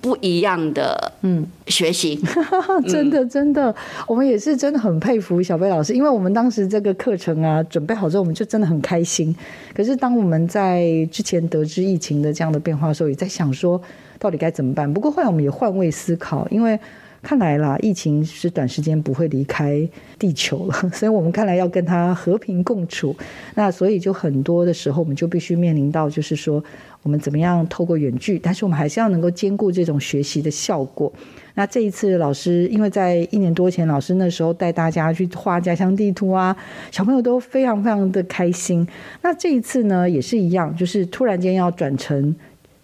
[0.00, 1.12] 不一样的。
[1.22, 2.20] 嗯，学习。
[2.88, 3.74] 真的，真的，
[4.06, 9.34] 我们也是真的很佩服小贝老师，因为我们当时这个课程啊准备好之后，我们就真的很开心。
[9.74, 13.80] 可是当我们在之前得知疫情的这样的变化的时候，也在想说。
[14.20, 14.92] 到底该怎么办？
[14.92, 16.76] 不过后来我们也换位思考，因为
[17.20, 19.86] 看来啦，疫情是短时间不会离开
[20.18, 23.14] 地球了， 所以我们看来要跟它和平共处。
[23.54, 26.62] 那所以就很多的时候，我们就必须面临到，就是说
[27.02, 31.12] 我们怎么样透过远距，但是我们还是要能够兼顾这种学习的效果。
[31.54, 36.56] 那这一次老师，因为在一年多前，老师那时候带大家去画家乡地图啊，
[36.92, 38.86] 小朋友都非常非常的开心。
[39.22, 42.34] 那这一次呢，也是一样，就是突然间要转成。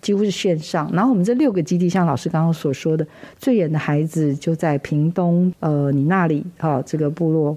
[0.04, 3.06] 几乎是线上，然后我们这六个基地，像老师刚刚所说的，
[3.38, 7.56] 最远的孩子就在屏东，呃，你那里啊，这个部落，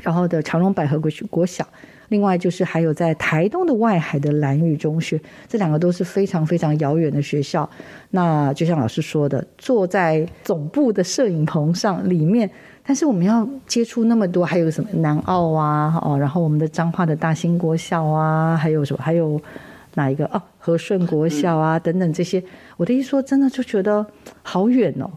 [0.00, 1.68] 然后的长荣百合国国小，
[2.08, 7.68] 另外就是还有在台东的外海的蓝屿中学，这两个都是非常非常遥远的学校。
[8.12, 12.50] 那就像老师说的，坐在总部的摄影棚上里面，
[12.82, 19.38] 但是我们要接触那么多，还有什么南澳啊，哦，然后我们的彰化的大兴国小啊，还有什么，还有。
[19.98, 20.40] 哪一个哦？
[20.58, 22.42] 和顺国小啊，等等这些，
[22.76, 24.06] 我的意思说，真的就觉得
[24.42, 25.10] 好远哦，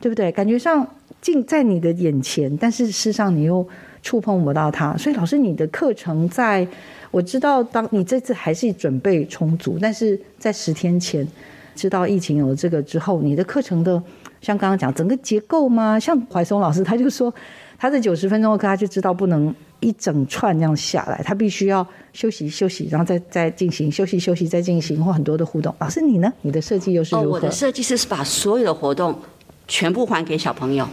[0.00, 0.30] 对不对？
[0.30, 0.86] 感觉上
[1.20, 3.66] 近在你的眼前，但是事实上你又
[4.00, 4.96] 触碰不到它。
[4.96, 6.66] 所以老师，你的课程在
[7.10, 11.26] 我知道，当你这次还是准备充足，但是在十天前
[11.74, 14.00] 知道疫情有了这个之后，你的课程的
[14.40, 15.98] 像刚刚讲整个结构吗？
[15.98, 17.34] 像怀松老师他就说，
[17.76, 19.52] 他这九十分钟的课他就知道不能。
[19.80, 25.74] 一整串这样下来，他必须要休息休息，然后再再进行休息休息再进行，或很多的互动。
[25.78, 26.32] 老师你呢？
[26.42, 27.28] 你的设计又是如何？
[27.28, 29.18] 我的设计师是把所有的活动
[29.66, 30.88] 全部还给小朋友。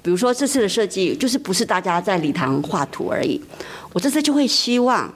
[0.00, 3.40] 比如说这次的设计就是不是大家在礼堂画图而已，
[3.92, 5.12] 我这次就会希望，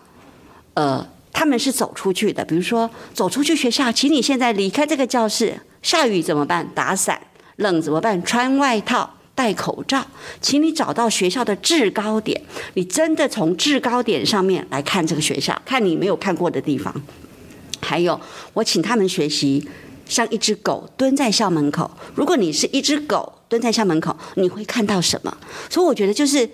[0.74, 2.44] 呃，他们是走出去的。
[2.44, 6.68] 比如说走出去学校，请你现在离开这个教室，下雨怎么办？
[6.74, 7.20] 打伞，
[7.56, 8.20] 冷怎么办？
[8.22, 9.08] 穿外套。
[9.34, 10.06] 戴口罩，
[10.40, 12.40] 请你找到学校的制高点。
[12.74, 16.94] 你真的从制高点上面来看这个学校，看你没有看过的地方。
[17.80, 18.20] 还有，
[18.52, 19.68] 我请他们学习
[20.06, 21.90] 像一只狗蹲在校门口。
[22.14, 25.36] 如果你是一只狗蹲在校门口，你会看到什么？
[25.68, 26.48] 所以我觉得就是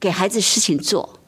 [0.00, 1.18] 给孩子事情做，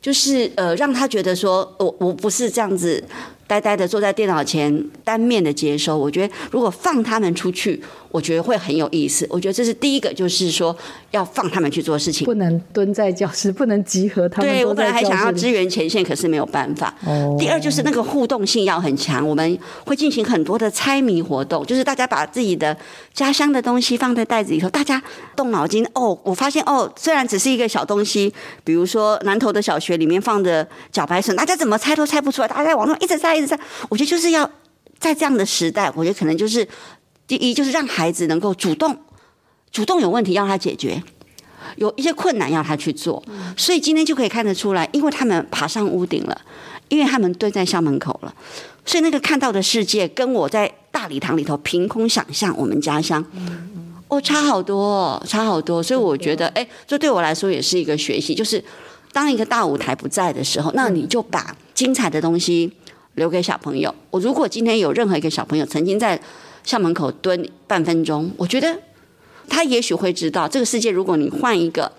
[0.00, 3.04] 就是呃，让他觉得说，我我不是这样子
[3.46, 5.98] 呆呆的坐在电脑前单面的接收。
[5.98, 9.26] 我觉得如果放他们出去，我觉得会很有意思。
[9.30, 10.76] 我觉得这是第一个，就是说
[11.12, 12.24] 要放他们去做事情。
[12.24, 16.94] 不能蹲在教室，不能集合他们对我本来还想要支援前线，可是没有办法。
[17.06, 22.76] 哦第二就是那个互动性要很强，我们会进行很多的猜谜活动，就是大家把自己的
[23.14, 25.02] 家乡的东西放在袋子里头，大家
[25.34, 25.86] 动脑筋。
[25.94, 28.32] 哦，我发现哦，虽然只是一个小东西，
[28.64, 33.58] 比如说南投的小学里面放的茭白笋，大家怎么猜都猜不出来，大家在网上一直猜一直猜。
[33.88, 34.48] 我觉得就是要
[34.98, 36.66] 在这样的时代，我觉得可能就是
[37.30, 38.98] 第一就是让孩子能够主动，
[39.70, 41.00] 主动有问题要他解决。
[41.76, 43.22] 有一些困难要他去做，
[43.56, 46.40] 所以今天就可以看得出来，因为他们爬上屋顶了，
[46.88, 48.34] 因为他们蹲在校门口了，
[48.84, 53.24] 所以那个看到的世界跟我在大礼堂里头凭空想象我们家乡，
[54.08, 55.80] 哦，差好多、哦，差好多。
[55.80, 58.62] 所以我觉得，哎，这对我来说也是一个学习，就是
[59.12, 62.72] 当一个大舞台不在的时候，那你就把精彩的东西
[63.14, 63.94] 留给小朋友。
[64.10, 66.20] 我如果今天有任何一个小朋友曾经在
[66.70, 68.78] 校门口蹲半分钟，我觉得
[69.48, 71.90] 他也许会知道，这个世界如果你换一个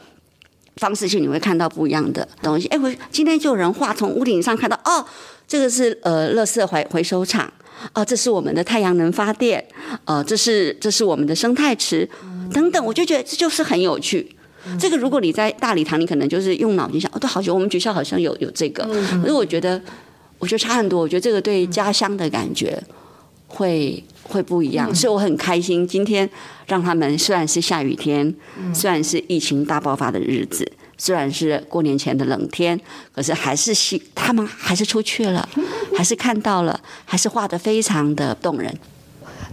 [0.77, 2.69] 方式去，你会看到不一样的东西。
[2.69, 5.05] 哎，我今天就有人画从屋顶上看到，哦，
[5.45, 7.51] 这个是呃，垃圾回回收厂，
[7.93, 9.61] 哦，这是我们的太阳能发电，
[10.05, 12.09] 呃，这是这是我们的生态池，
[12.53, 14.33] 等等，我就觉得这就是很有趣。
[14.79, 18.85] 这个如果你在大礼堂，你可能就是用脑筋想，哦，都好久，我们学校好像有有这个，
[19.21, 19.81] 可是我觉得，
[20.39, 21.01] 我觉得差很多。
[21.01, 22.81] 我觉得这个对家乡的感觉
[23.53, 25.85] 会会不一样，所以我很开心。
[25.85, 26.27] 今天
[26.67, 28.33] 让他们虽然是下雨天，
[28.73, 30.65] 虽然是疫情大爆发的日子，
[30.97, 32.79] 虽然是过年前的冷天，
[33.13, 35.47] 可是还是希他们还是出去了，
[35.97, 38.73] 还是看到了，还是画的非常的动人。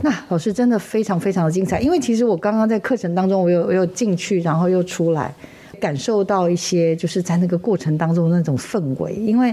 [0.03, 5.35] 那老师真的非常非常的精彩，因为其实我刚刚在课程当中，我有我有进去，然后又出来，
[5.81, 9.13] 感受到一些就是在那个过程当中那种氛围。
[9.15, 9.53] 因为，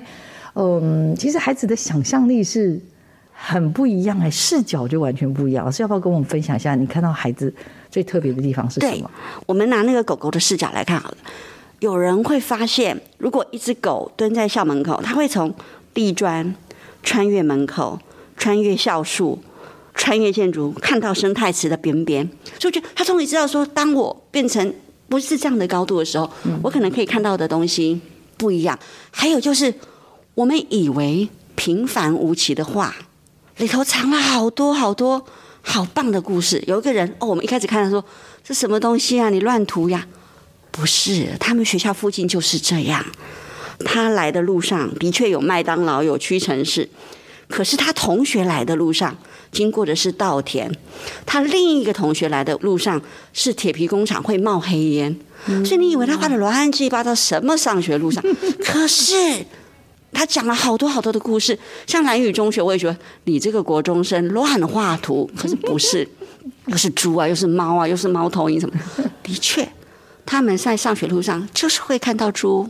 [0.53, 2.79] 嗯，其实孩子的想象力是
[3.37, 5.65] 很不一样哎，视角就完全不一样。
[5.65, 7.53] 老师要不要跟我们分享一下，你看到孩子
[7.91, 9.11] 最特别的地方是什对么？，
[9.45, 11.17] 我们拿那个狗狗的视角来看好了。
[11.79, 15.53] 有人会发现，如果一只狗蹲在校门口，它会从
[15.93, 16.55] 地砖
[17.03, 17.99] 穿越门口，
[18.37, 19.37] 穿越校树，
[19.93, 22.25] 穿越建筑，看到生态池的边边。
[22.57, 24.73] 所以我觉得他终于知道说，当我变成
[25.09, 26.27] 不是这样的高度的时候，
[26.63, 27.99] 我可能可以看到的东西
[28.37, 28.79] 不一样。
[29.11, 29.71] 还有就是，
[30.33, 32.95] 我们以为平凡无奇的画
[33.57, 35.25] 里头藏了好多好多
[35.61, 36.63] 好棒的故事。
[36.67, 38.03] 有一个人哦，我们一开始看他说
[38.43, 40.07] 这什么东西啊，你乱涂呀？
[40.71, 43.05] 不是，他们学校附近就是这样。
[43.85, 46.89] 他来的路上的确有麦当劳，有屈臣氏，
[47.49, 49.15] 可是他同学来的路上
[49.51, 50.69] 经过的是稻田，
[51.25, 53.01] 他另一个同学来的路上
[53.33, 55.17] 是铁皮工厂，会冒黑烟。
[55.63, 58.23] 所以你以为他画的乱七八糟什么上学路上？
[58.63, 59.45] 可是
[60.15, 66.07] 他讲了好多好多的故事，像蓝宇中学，我也觉得你这个国中生乱画图，可是不是，
[66.67, 68.75] 又是猪啊，又是猫啊，又是猫头鹰什么？
[68.97, 69.67] 的的确，
[70.25, 72.67] 他们在上学路上就是会看到猪，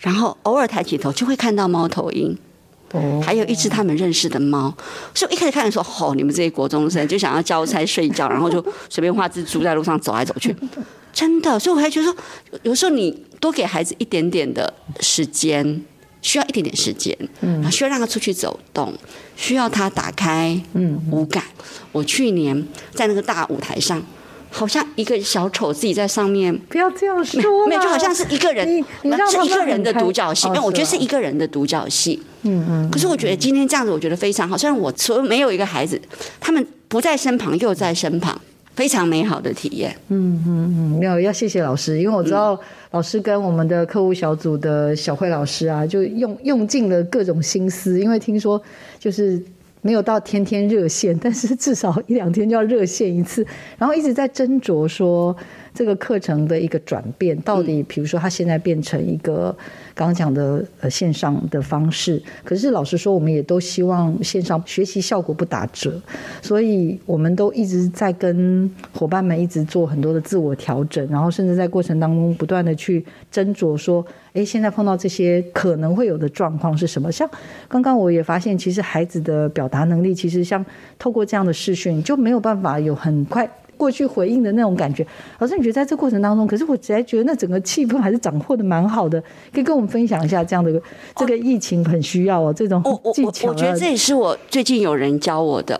[0.00, 2.36] 然后偶尔抬起头就会看到猫头鹰。
[2.92, 4.72] 哦还有一只他们认识的猫，
[5.12, 10.54] 所以我一开始看的时候，吼、你们这些国中生就想要交差睡觉，然后就随便画只猪在路上走来走去，
[11.12, 12.16] 真的，所以我还觉得说，
[12.52, 15.84] 有有时候你多给孩子一点点的时间，
[16.26, 18.92] 需要一点点时间，嗯，需要让他出去走动，
[19.36, 21.44] 需要他打开嗯五感。
[21.92, 24.02] 我去年在那个大舞台上，
[24.50, 28.66] 好像一个小丑自己在上面不要这样说没有，就好像是一个人
[29.30, 30.48] 是一个人的独角戏。
[30.48, 32.20] 哦没有，我觉得是一个人的独角戏。
[32.42, 32.90] 嗯嗯。
[32.90, 34.58] 可是我觉得今天这样子，我觉得非常好。
[34.58, 36.00] 虽然我所有没有一个孩子，
[36.40, 38.40] 他们不在身旁，又在身旁，
[38.76, 39.96] 非常美好的体验。
[40.08, 42.56] 嗯嗯嗯，没有要谢谢老师，因为我知道
[42.92, 48.62] 老师跟我们的客户小组的小慧老师啊，就用用尽了各种心思，因为听说
[49.00, 49.42] 就是
[49.86, 53.46] 没有到天天热线，但是至少一两天就要热线一次，
[53.78, 55.34] 然后一直在斟酌说
[55.72, 59.56] 这个课程的一个转变，到底比如说它现在变成一个
[59.94, 66.02] 刚刚讲的呃线上的方式，可是老实说，我们也都希望线上学习效果不打折，
[66.42, 74.04] 所以我们都一直在跟伙伴们一直做很多的自我调整，然后甚至在过程当中不断的去斟酌说，
[74.36, 77.10] 诶，现在碰到这些可能会有的状况是什么？
[77.10, 77.28] 像
[77.68, 80.64] 刚刚我也发现，其实孩子的表达能力，其实像
[80.98, 83.48] 透过这样的视讯，就没有办法有很快。
[83.78, 85.06] 过去回应的那种感觉，
[85.38, 89.22] 老师，你觉得在这过程当中，可是我实在觉得那整个气氛还是掌握的蛮好的，
[89.52, 90.72] 可以跟我们分享一下这样的
[91.14, 93.50] 这个疫情很需要哦，这种我我我技巧啊。
[93.50, 95.78] 我觉得这也是我最近有人教我的。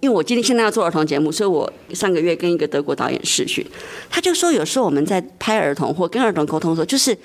[0.00, 3.64] 因为我今天现在要做儿童节目，所以我上个月跟一个德国导演试训，
[4.10, 7.16] 他就说有时候我们在拍儿童或跟儿童沟通的时候，就是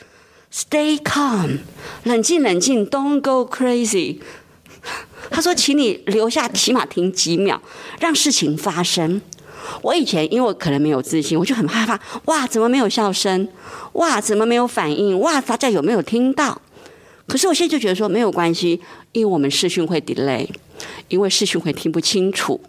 [0.53, 1.61] Stay calm，
[2.03, 4.19] 冷静冷静，Don't go crazy。
[5.31, 7.59] 他说：“请你留下，起码停几秒，
[7.99, 9.19] 让事情发生。”
[9.81, 11.99] 我以前因为我可能没有自信，我就很害怕。
[12.25, 13.47] 哇，怎么没有笑声？
[13.93, 15.19] 哇，怎么没有反应？
[15.21, 16.61] 哇，大家有没有听到？
[17.25, 18.79] 可是我现在就觉得说没有关系，
[19.13, 20.47] 因为我们视讯会 delay，
[21.07, 22.61] 因为视讯会听不清楚，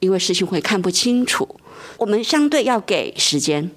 [0.00, 1.48] 因为视讯会看不清楚，
[1.96, 3.70] 我们相对要给时间。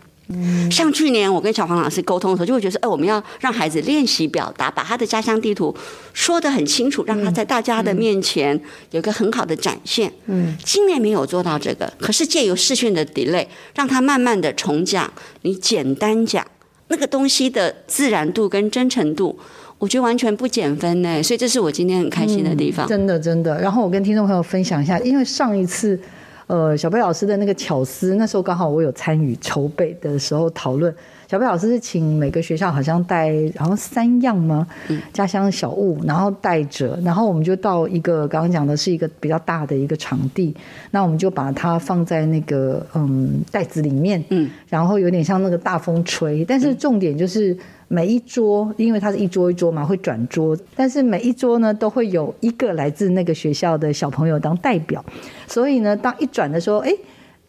[0.72, 5.76] 像去年我跟小黄老师沟通的时候，就会觉得说，哎，我们要让孩子练习表达，把他的家乡地图
[6.14, 8.60] 说得很清楚，让他在大家的面前
[8.92, 10.12] 有一个很好的展现。
[10.28, 13.46] 嗯，今年没有做到这个，可是借由视讯的 delay，
[13.76, 15.12] 让他慢慢的重讲，
[15.42, 16.46] 你简单讲
[16.88, 19.38] 那个东西的自然度跟真诚度，
[19.78, 21.22] 我觉得完全不减分呢。
[21.22, 22.88] 所以这是我今天很开心的地方。
[22.88, 23.60] 真的真的。
[23.60, 26.00] 然后我跟听众朋友分享一下，因为上一次。
[26.48, 30.94] 呃，小贝老师的那个巧思，那时候刚好我有参与筹备的时候讨论。
[31.34, 34.68] 小贝老师是请每个学校好像带，好像三样吗？
[35.12, 40.56] 家乡小物，然后带着，然后我们就到一个刚刚讲的是一个比较大的一个场地，
[40.92, 47.58] 那我们就把它放在那个嗯袋子里面，嗯，然后有点像那个大风吹，但是重点就是。
[47.90, 55.04] 每一桌，因为它是一桌一桌嘛，会转桌，但是每一桌呢都会有一个来自那个学校的小朋友当代表，
[55.46, 56.92] 所以呢，当一转的时候，哎，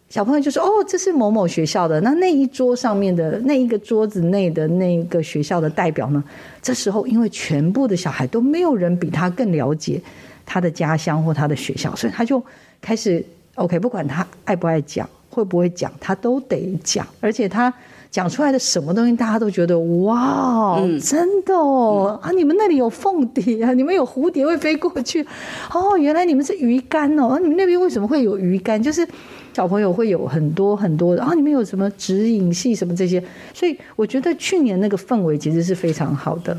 [0.08, 6.22] 小朋友就说：“哦，这是某某学校的。”那那一桌上面的那一个桌子内的那个学校的代表呢？
[6.62, 10.00] 这时候，因为全部的小孩都没有人比他更了解
[10.46, 12.40] 他的家乡或他的学校，所以他就
[12.80, 13.24] 开始
[13.56, 17.72] OK，不管他爱不爱讲，会不会讲，他都得讲，而且他。
[18.10, 22.30] 讲出来的什么东西，大家都觉得哇，真的哦啊！
[22.30, 23.72] 你们那里有凤蝶啊？
[23.72, 25.20] 你们有蝴蝶会飞过去？
[25.72, 27.40] 哦，原来你们是鱼竿哦！
[27.40, 28.80] 你们那边为什么会有鱼竿？
[28.80, 29.04] 就是
[29.54, 31.32] 小朋友会有很多很多的啊！
[31.32, 33.22] 你们有什么指引系什么这些？
[33.54, 36.58] 所以我觉得去年那个氛围其实是非常好的。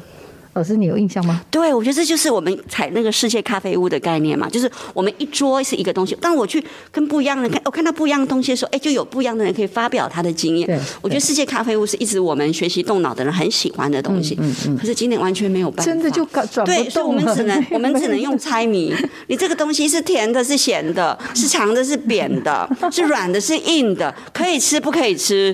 [0.56, 1.42] 老师，你有印象吗？
[1.52, 10.66] 对，我觉得这就是我们采那个世界咖啡屋的概念嘛，就是我们一桌是一个东西，当我去跟不一样的人看，我看到不一样的东西的时候，哎，就有不一样的人可以发表他的经验。
[10.66, 14.38] 对，我觉得世界咖啡屋是一直我们学习动脑的人很喜欢的东西。
[14.40, 14.78] 嗯嗯。
[14.78, 16.66] 可是今年完全没有办法，真的就转。
[16.66, 18.96] 对，所以我们只能 我们只能用猜谜。
[19.28, 25.54] 你这个东西是甜的，是咸的，是长的，是扁的，是软的，是硬的，可以吃不可以吃？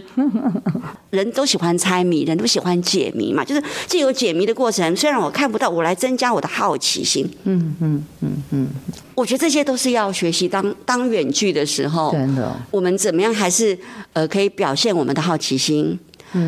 [1.12, 7.30] 人都喜欢猜谜，人都喜欢解谜嘛，就是既有解谜的过程，虽然我看不到，我来增加我的好奇心。
[7.44, 8.68] 嗯嗯嗯嗯，
[9.14, 10.48] 我觉得这些都是要学习。
[10.48, 13.78] 当当远距的时候，真的，我们怎么样还是
[14.14, 16.00] 呃可以表现我们的好奇心。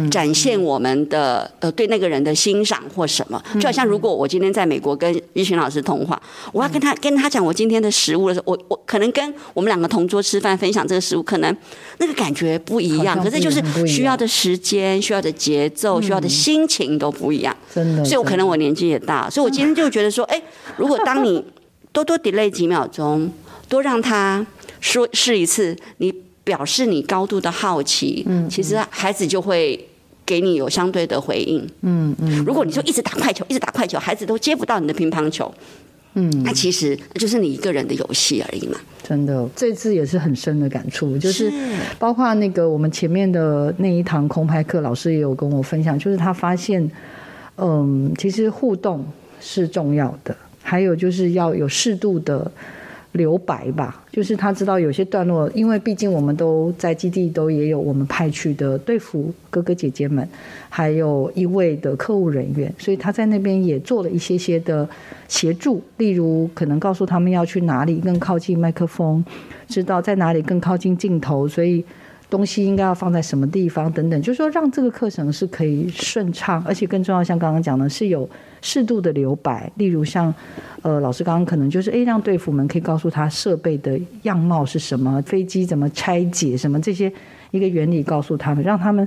[0.10, 6.22] 展现我们的呃对那个人的欣赏或什么，就好像如果我今天在美国跟一群老师通话，
[6.52, 11.56] 我要跟他跟他讲我今天的食物的时候，我我可能跟我们两个同桌吃饭分享这个食物，可能
[11.98, 17.56] 那个感觉不一样，可是就是需要的时间、需要的节奏、需要的心情都不一样。
[17.74, 20.42] 真的，所以我可能我年纪也大，所以我今天就觉得说， 哎，
[20.78, 21.44] 如果当你
[21.92, 23.32] 多多 delay 几秒钟，
[23.68, 24.46] 多让他
[24.80, 26.14] 说试一次，你。
[26.44, 29.88] 表示你高度的好奇，嗯，其实孩子就会
[30.26, 32.44] 给你有相对的回应，嗯嗯。
[32.46, 35.54] 如果你就一直打快球，一直打快球，孩子都接不到你的乒乓球，
[36.16, 38.78] 嗯，那其实就是你一个人的游戏而已嘛。
[39.02, 41.52] 真的，这次也是很深的感触，就是
[41.98, 46.92] 包括那个我们前面的那一堂空拍课，老师也有跟我分享，就是他发现，
[47.58, 49.06] 嗯，其实互动
[49.40, 52.52] 是重要的，还有就是要有适度的。
[53.14, 60.28] 留白吧，就是他知道有些段落，因为毕竟我们都在基地，都也有我们派去的队服哥哥姐姐们，
[60.68, 64.88] 还有一位的客户人员，所以他在那边也做了一些些的
[65.28, 69.24] 协助，例如可能告诉他们要去哪里更靠近麦克风，
[69.68, 71.86] 知道在哪里更靠近镜头，所以
[72.34, 78.28] 东西应该要放在什么地方等等，就是说让这个课程是可以顺畅，而且更重要，像刚刚讲的是有。
[78.66, 80.34] 适度的留白，例如像，
[80.84, 87.12] 呃，老师刚刚可能就是诶，让队服们可以告诉他设备的样貌是什么，飞机怎么拆解，什么这些
[87.52, 89.06] 一个原理告诉他们，让他们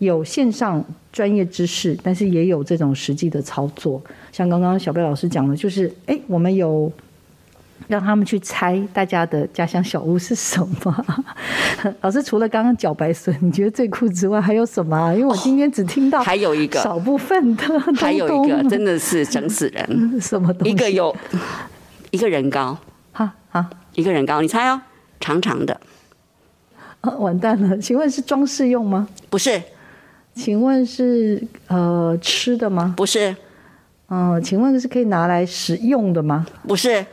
[0.00, 4.02] 有线上专业知识，但是也有这种实际的操作。
[4.32, 6.92] 像刚刚小贝老师讲的，就是诶，我们有。
[7.88, 11.06] 让他们去猜大家的家乡小屋是什么。
[12.02, 15.12] 老师除了刚刚茭白笋，你觉得最酷之外，还有什么？
[15.14, 20.20] 因为我今天只听到还有一个少部分的，还有一个真的是整死人。
[20.20, 20.72] 什么东西？
[20.72, 21.14] 一个有
[22.10, 22.76] 一个人高，
[23.12, 24.80] 哈哈，一个人高，你猜哦，
[25.18, 25.80] 长长的。
[27.00, 27.78] 啊，完蛋了！
[27.78, 29.08] 请问是装饰用吗？
[29.30, 29.62] 不是。
[30.34, 32.94] 请问是呃吃的吗？
[32.96, 33.34] 不是。
[34.10, 36.46] 嗯，请问是可以拿来食用的吗？
[36.68, 37.04] 不是。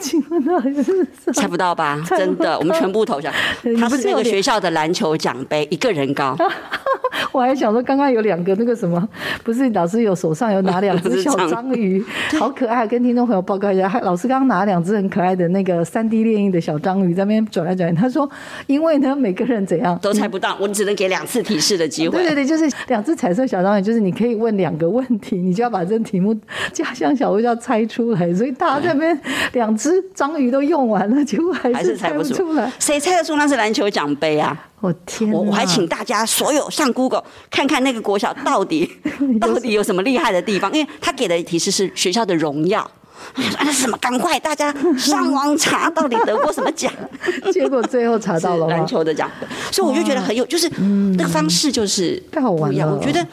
[0.00, 2.02] 请问到底是猜不到吧？
[2.06, 3.32] 真的，我们全部投降。
[3.78, 6.36] 他是那个学校的篮球奖杯，一个人高。
[7.30, 9.08] 我还想说，刚刚有两个那个什么，
[9.42, 12.04] 不是老师有手上有拿两只小章鱼，
[12.38, 18.00] 好可爱，跟听众朋友报告一下，还老师刚刚拿两只很可爱的那个三 D 猎鹰的小章鱼在那边转来转去。
[18.00, 18.28] 他说，
[18.66, 22.18] 因为呢每个人怎样都猜不到，我只能给两次提示的机会。
[22.18, 26.36] 对对对，就是两只彩色小章鱼，就是你可以问两个问题，你就要把这个题目
[26.72, 28.32] 家乡小物要猜出来。
[28.34, 29.11] 所以大家在那边
[29.52, 32.70] 两只章鱼都用完了，结果还还是猜不出来。
[32.78, 34.56] 谁猜得出那是篮球奖杯啊？
[34.80, 35.30] 我天！
[35.30, 38.90] 我我还请大家所有上 Google 看看那个国小到底
[39.40, 42.90] 到底有什么厉害的地方，因为他给的提示是学校的荣耀。
[43.36, 43.96] 那是什么？
[43.98, 46.92] 赶快大家上网查，到底得过什么奖？
[47.52, 48.84] 结果最后查到了篮？
[48.84, 50.68] 球的奖杯，所以我就觉得很有，就是
[51.16, 52.74] 那个方式就是太好玩。
[52.74, 53.24] 了我觉得，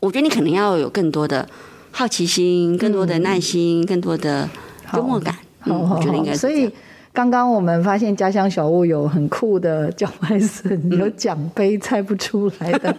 [0.00, 1.48] 我觉得你可能要有更多的
[1.90, 4.46] 好奇心，更多的耐心，更多的
[4.94, 5.34] 幽默感。
[5.64, 6.70] 嗯，好好我觉得应好，所以。
[7.12, 12.96] 刚刚我们发现家乡小物有很酷的叫卖声，有奖杯猜不出来的，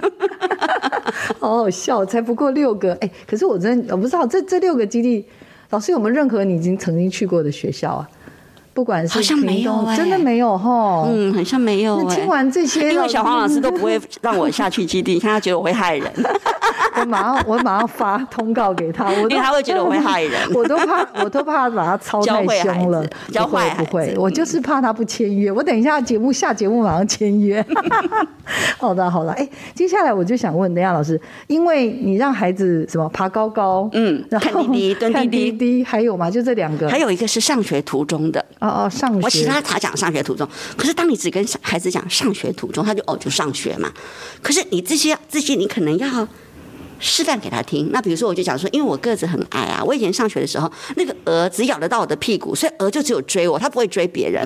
[1.39, 2.93] 好好笑，才不过六个。
[2.95, 5.25] 哎，可是我真的我不知道这这六个基地，
[5.69, 8.09] 老师有没有任何你已经曾经去过的学校啊？
[8.73, 11.05] 不管是好像没有真的没有哈。
[11.09, 16.11] 嗯，好像没有哎、那听完这些，因为小黄老师都不会让我下去基地，你 看他觉得我会害人，
[16.99, 25.51] 我马上我马上发通告给他，我都因为他会觉得我会害人 我都怕我都怕把他操太凶了子，教不会坏不会，我就是怕他不签约。
[25.51, 27.65] 我等一下节目下节目马上签约。
[28.77, 36.29] 好的好的，哎，接下来我就想问，等一下老师，因为你让孩子什么爬高高，嗯然后看滴滴蹲看滴滴滴滴，还有吗？
[36.29, 38.43] 就这两个，还有一个是上学途中的。
[38.61, 40.47] 哦哦，上学我其他他讲上学途中，
[40.77, 43.91] 可是当你只跟孩子讲上学途中，他就哦就上学嘛。
[44.41, 46.27] 可是你这些这些你可能要
[46.99, 47.89] 示范给他听。
[47.91, 54.45] 那比如说我就讲说，因为我个子很矮啊，我以前上学的时候，那个鹅只咬得到我的屁股，所以鹅就只有追我，它不会追别人。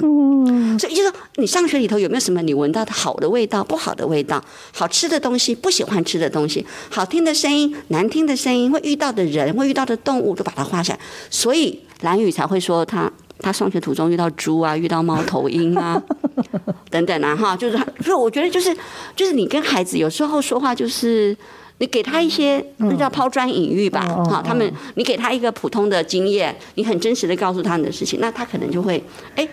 [0.79, 4.41] 所以就是说，你上学里头有没有什么你闻到的好的味道、不好的味道、
[4.71, 10.99] 好吃的东西、不喜欢吃的东西、好听的声音、难听的声音，会遇到的人、会遇到的动物，都把它画下来。
[11.29, 13.11] 所以蓝宇才会说他。
[13.39, 16.01] 他上学途中遇到猪啊，遇到猫头鹰啊，
[16.89, 18.75] 等等啊，哈，就是，所以我觉得就是
[19.15, 21.35] 就是你跟孩子有时候说话就是。
[21.77, 29.03] 你给他一些，那叫抛砖引玉吧，哈，他们你给他一个普通的经验，你很真实的告诉他你的事情，那他可能就会，
[29.35, 29.45] 哎，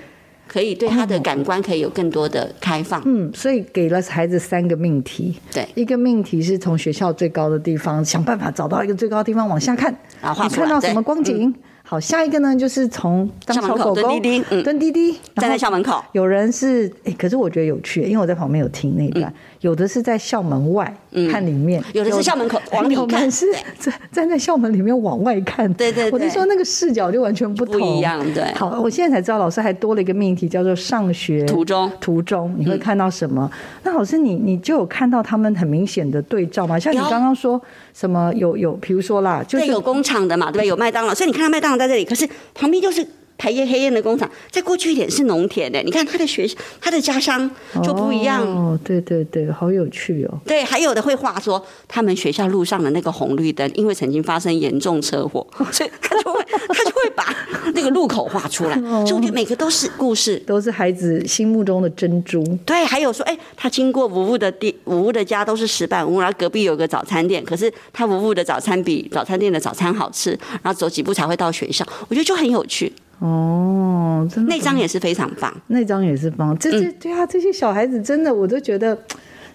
[0.46, 5.66] 可以对他的感官可以有更多的开放，嗯，所以给了孩子三个命题，对。
[5.74, 11.52] 一个命题是从学校最高的地方想办法找到一个最高的地方往下看，你然后画出来看到什么光景？
[11.92, 14.62] 好，下一个呢就是从当校门口小狗狗蹲滴滴嗯。
[14.62, 19.30] 蹲滴滴，站在校门口，有人是哎，可是我觉得有趣，因为我在旁边有听那一段，
[19.60, 20.90] 有的是在校门外
[21.30, 23.30] 看里面，嗯有的是校门口 往里看。
[23.30, 23.44] 是
[23.78, 26.12] 站站在校门里面往外看，对对对。
[26.12, 28.50] 我就说那个视角就完全不同，不一样对。
[28.54, 31.92] 好，我现在才知道老师还多了一个命题，叫做上学途中。
[32.00, 33.50] 途中你会看到什么？
[33.82, 36.78] 那老师你你就有看到他们很明显的对照吗？
[36.78, 37.04] 像你有。
[37.10, 37.60] 刚刚说
[37.94, 40.66] 什么有有，比如说啦，就是，有工厂的嘛，对不对？
[40.66, 43.06] 有麦当劳，所以你看到麦当劳在这里，可是旁边就是
[43.38, 45.82] 台烟黑烟的工厂，再过去一点是农田的。
[45.82, 46.48] 你看他的学，
[46.80, 47.50] 他的家乡
[47.82, 48.42] 就不一样。
[48.46, 50.38] 哦，对对对，好有趣哦。
[50.46, 57.34] 对，还有的会画说他们学校路上的那个红绿灯，因为曾经发生严重车祸， 所以他就会他就会把
[57.74, 58.74] 那个路口画出来。
[59.04, 60.36] 所以我觉得每个都是故事。
[60.46, 62.42] 都是孩子心目中的珍珠。
[62.66, 70.30] 对，还有说，哎，他经过吴吴的地，吴吴的家都是石板屋，然后隔壁有个早餐店，可是他吴吴的早餐比早餐店的早餐好吃，
[70.62, 72.92] 然后走几步才会到学校，我觉得就很有趣。
[73.22, 75.54] 哦，真的那张也是非常棒。
[75.68, 76.56] 那张也是棒。
[76.58, 78.98] 这这、对啊，这些小孩子真的，我都觉得。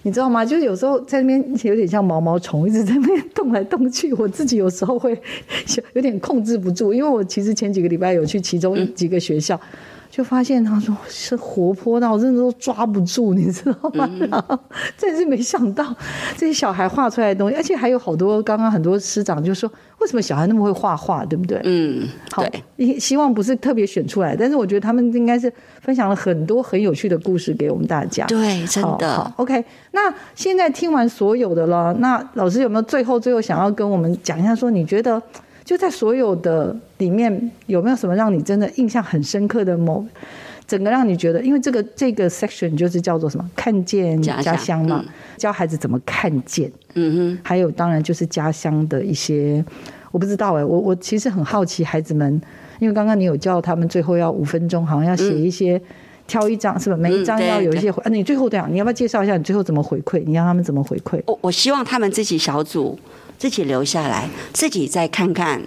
[0.02, 0.44] 你知道吗？
[0.44, 4.12] 就是有时候在那边有点像毛毛虫，一直在那边动来动去。
[4.14, 5.20] 我自己有时候会
[5.92, 9.60] 有点控制不住，因为我其实前几个礼拜有去其中几个学校，
[10.10, 14.08] 就发现他说是活泼到真的都抓不住，你知道吗？
[14.30, 14.58] 然后
[14.96, 15.94] 真是没想到
[16.36, 21.60] 这些小孩画出来的东西，而且还有好多刚刚很多师长就说，为什么小孩那么会画画，对不对？
[21.64, 22.42] 嗯，好，，
[22.78, 28.24] 希希望不是特别选出来，但是我觉得他们应该是分享了很多很有趣的故事给我们大家。
[28.26, 29.32] 对，真好好的。
[29.36, 35.22] OK，那现在听完所有的了，那老师有没有最后最后想要跟我们讲一下，说你觉得
[35.68, 40.02] 就在所有的里面有没有什么让你真的印象很深刻的某？
[40.66, 43.50] 整个让你觉得，因为这个这个 section 就是叫做什么？
[43.54, 46.72] 看见家乡嘛，嗯教孩子怎么看见。
[46.94, 49.62] 嗯哼还有当然就是家乡的一些，
[50.10, 52.40] 我不知道哎、我我其实很好奇孩子们，
[52.78, 55.78] 因为刚刚你有叫他们最后要五分钟，好像要写一些。
[56.26, 56.96] 挑一张是吧？
[56.96, 58.02] 每一张要有一些回。
[58.02, 60.22] 啊，你最后这样，你要不要介绍一下你最后怎么回馈？
[60.26, 61.18] 你让他们怎么回馈？
[61.26, 62.98] 我我希望他们自己小组
[63.38, 65.62] 自己留下来，自己再看看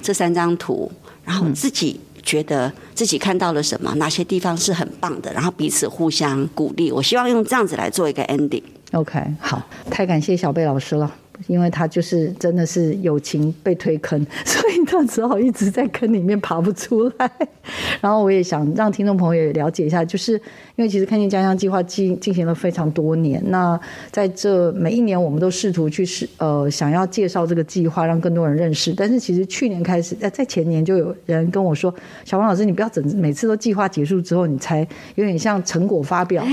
[0.00, 0.90] 这三张图，
[1.24, 6.92] 然后自己觉得自己看到了什么，哪些地方是很棒的，然后彼此互相鼓励。
[6.92, 8.62] 我希望用这样子来做一个 ending。
[8.92, 11.12] OK，好，太感谢小贝老师了。
[11.46, 17.30] 因为他就是真的是友情被推坑， 所以他只好一直在坑里面爬不出来。
[18.00, 20.32] 然后我也想让听众朋友也了解一下，就是
[20.76, 23.78] 因为其实看见家乡计划进进行了非常多年，那
[24.10, 28.92] 在这每一年我们都试图去试呃想要介绍这个计划，让更多人认识。
[28.92, 36.44] 但是其实去年开始，在在前年就有人跟我说：“小王老师，你不要整每次都计划结束之后，你才有点像成果发表，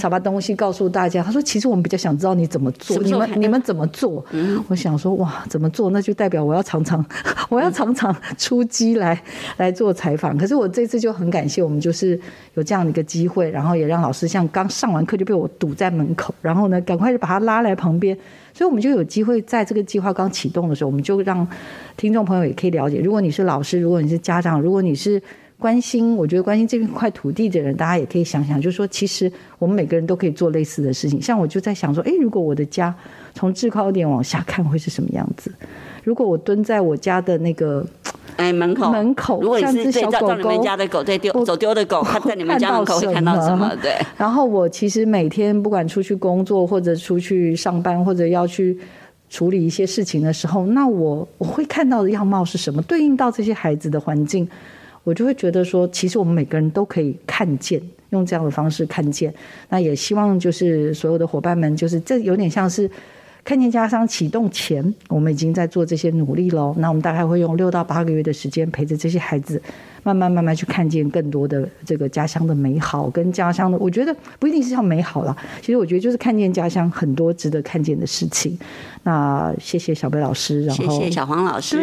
[0.00, 4.24] 才把东西告诉大家。”他说：“其实我们比较想知道你怎么做，你们你们怎么做。”
[4.68, 5.90] 我想说哇，怎么做？
[5.90, 7.04] 那就代表我要常常，
[7.48, 9.20] 我要常常出击来
[9.56, 10.36] 来做采访。
[10.36, 12.18] 可是我这次就很感谢我们，就是
[12.54, 18.16] 有这样的一个机会，然后也让老师像刚上完课就被我堵在门口，然后呢，赶快就把他拉来旁边，
[18.52, 21.46] 所以我们就有机会在这个计划刚启动的时候，我们就让
[21.96, 23.00] 听众朋友也可以了解。
[23.00, 25.22] 如果你是老师，如果你是家长，如果你是。
[25.58, 31.22] 关心，我觉得关心这片块土地的人，大家也可以想想，就是说，其实我们每个人都可以做类似的事情。
[31.22, 32.94] 像我就在想说，哎，如果我的家
[33.34, 35.50] 从制高点往下看会是什么样子？
[36.02, 37.86] 如果我蹲在我家的那个
[38.36, 43.74] 哎门口，门口，如果你是小狗你们家的狗在丢走丢的狗，它在你们家门口会看到什么？
[43.80, 43.94] 对。
[44.18, 48.78] 然后我其实每天不管出去工作，或者出去上班，或者要去
[49.30, 52.82] 处理一些事情的时候，那我我会看到的样貌是什么？
[52.82, 54.46] 对应到这些孩子的环境。
[55.04, 57.80] 我就会觉得说，其实我们每个人都可以看见，
[58.10, 59.32] 用这样的方式看见。
[59.68, 62.90] 那也希望就是所有的伙伴们，就是这有点像是
[63.44, 66.74] 看见家乡启动前，我们已经在做这些努力喽。
[66.78, 69.60] 那我们大概会用六到八个月的时间陪着这些孩子。
[70.04, 75.34] 慢慢慢慢去看见更多的这个家乡的美好，跟家乡的，我觉得不一定是要美好了。
[75.60, 78.56] 其实我觉得就是看见家乡很多值得看见的事情。
[79.02, 81.78] 那谢谢小贝老师，然后谢谢小黄老师，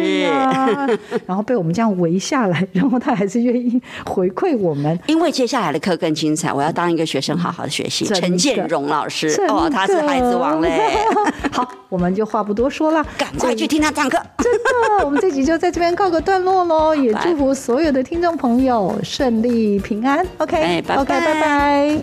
[1.26, 4.96] 然后被我们这样围下来，然后他还是愿意回馈我们。
[5.06, 8.04] 因为接下来的课更精彩，我要当一个学生好好的学习。
[8.04, 10.96] 陈建荣老师哦，他是孩子王嘞。
[11.50, 14.16] 好，我们就话不多说了，赶快去听他讲课。
[14.38, 14.52] 真
[14.98, 18.00] 的，我们这集就在这边告个段落喽，也祝福所有的。
[18.11, 22.02] 听众朋友，顺利平安，OK，OK，拜拜。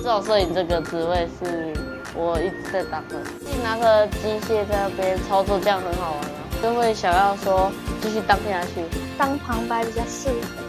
[0.00, 3.16] 做摄影这个职位是我一直在打的，
[3.62, 6.30] 拿个机械在那边操作，这样很好玩啊，
[6.62, 8.84] 就会想要说继续当下去。
[9.16, 10.62] 当旁白比较适合，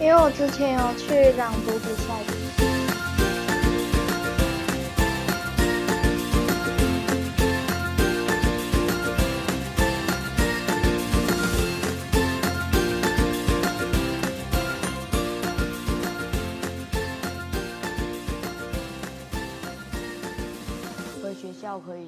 [0.00, 2.33] 因为我之前有去朗读比赛。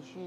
[0.07, 0.21] 去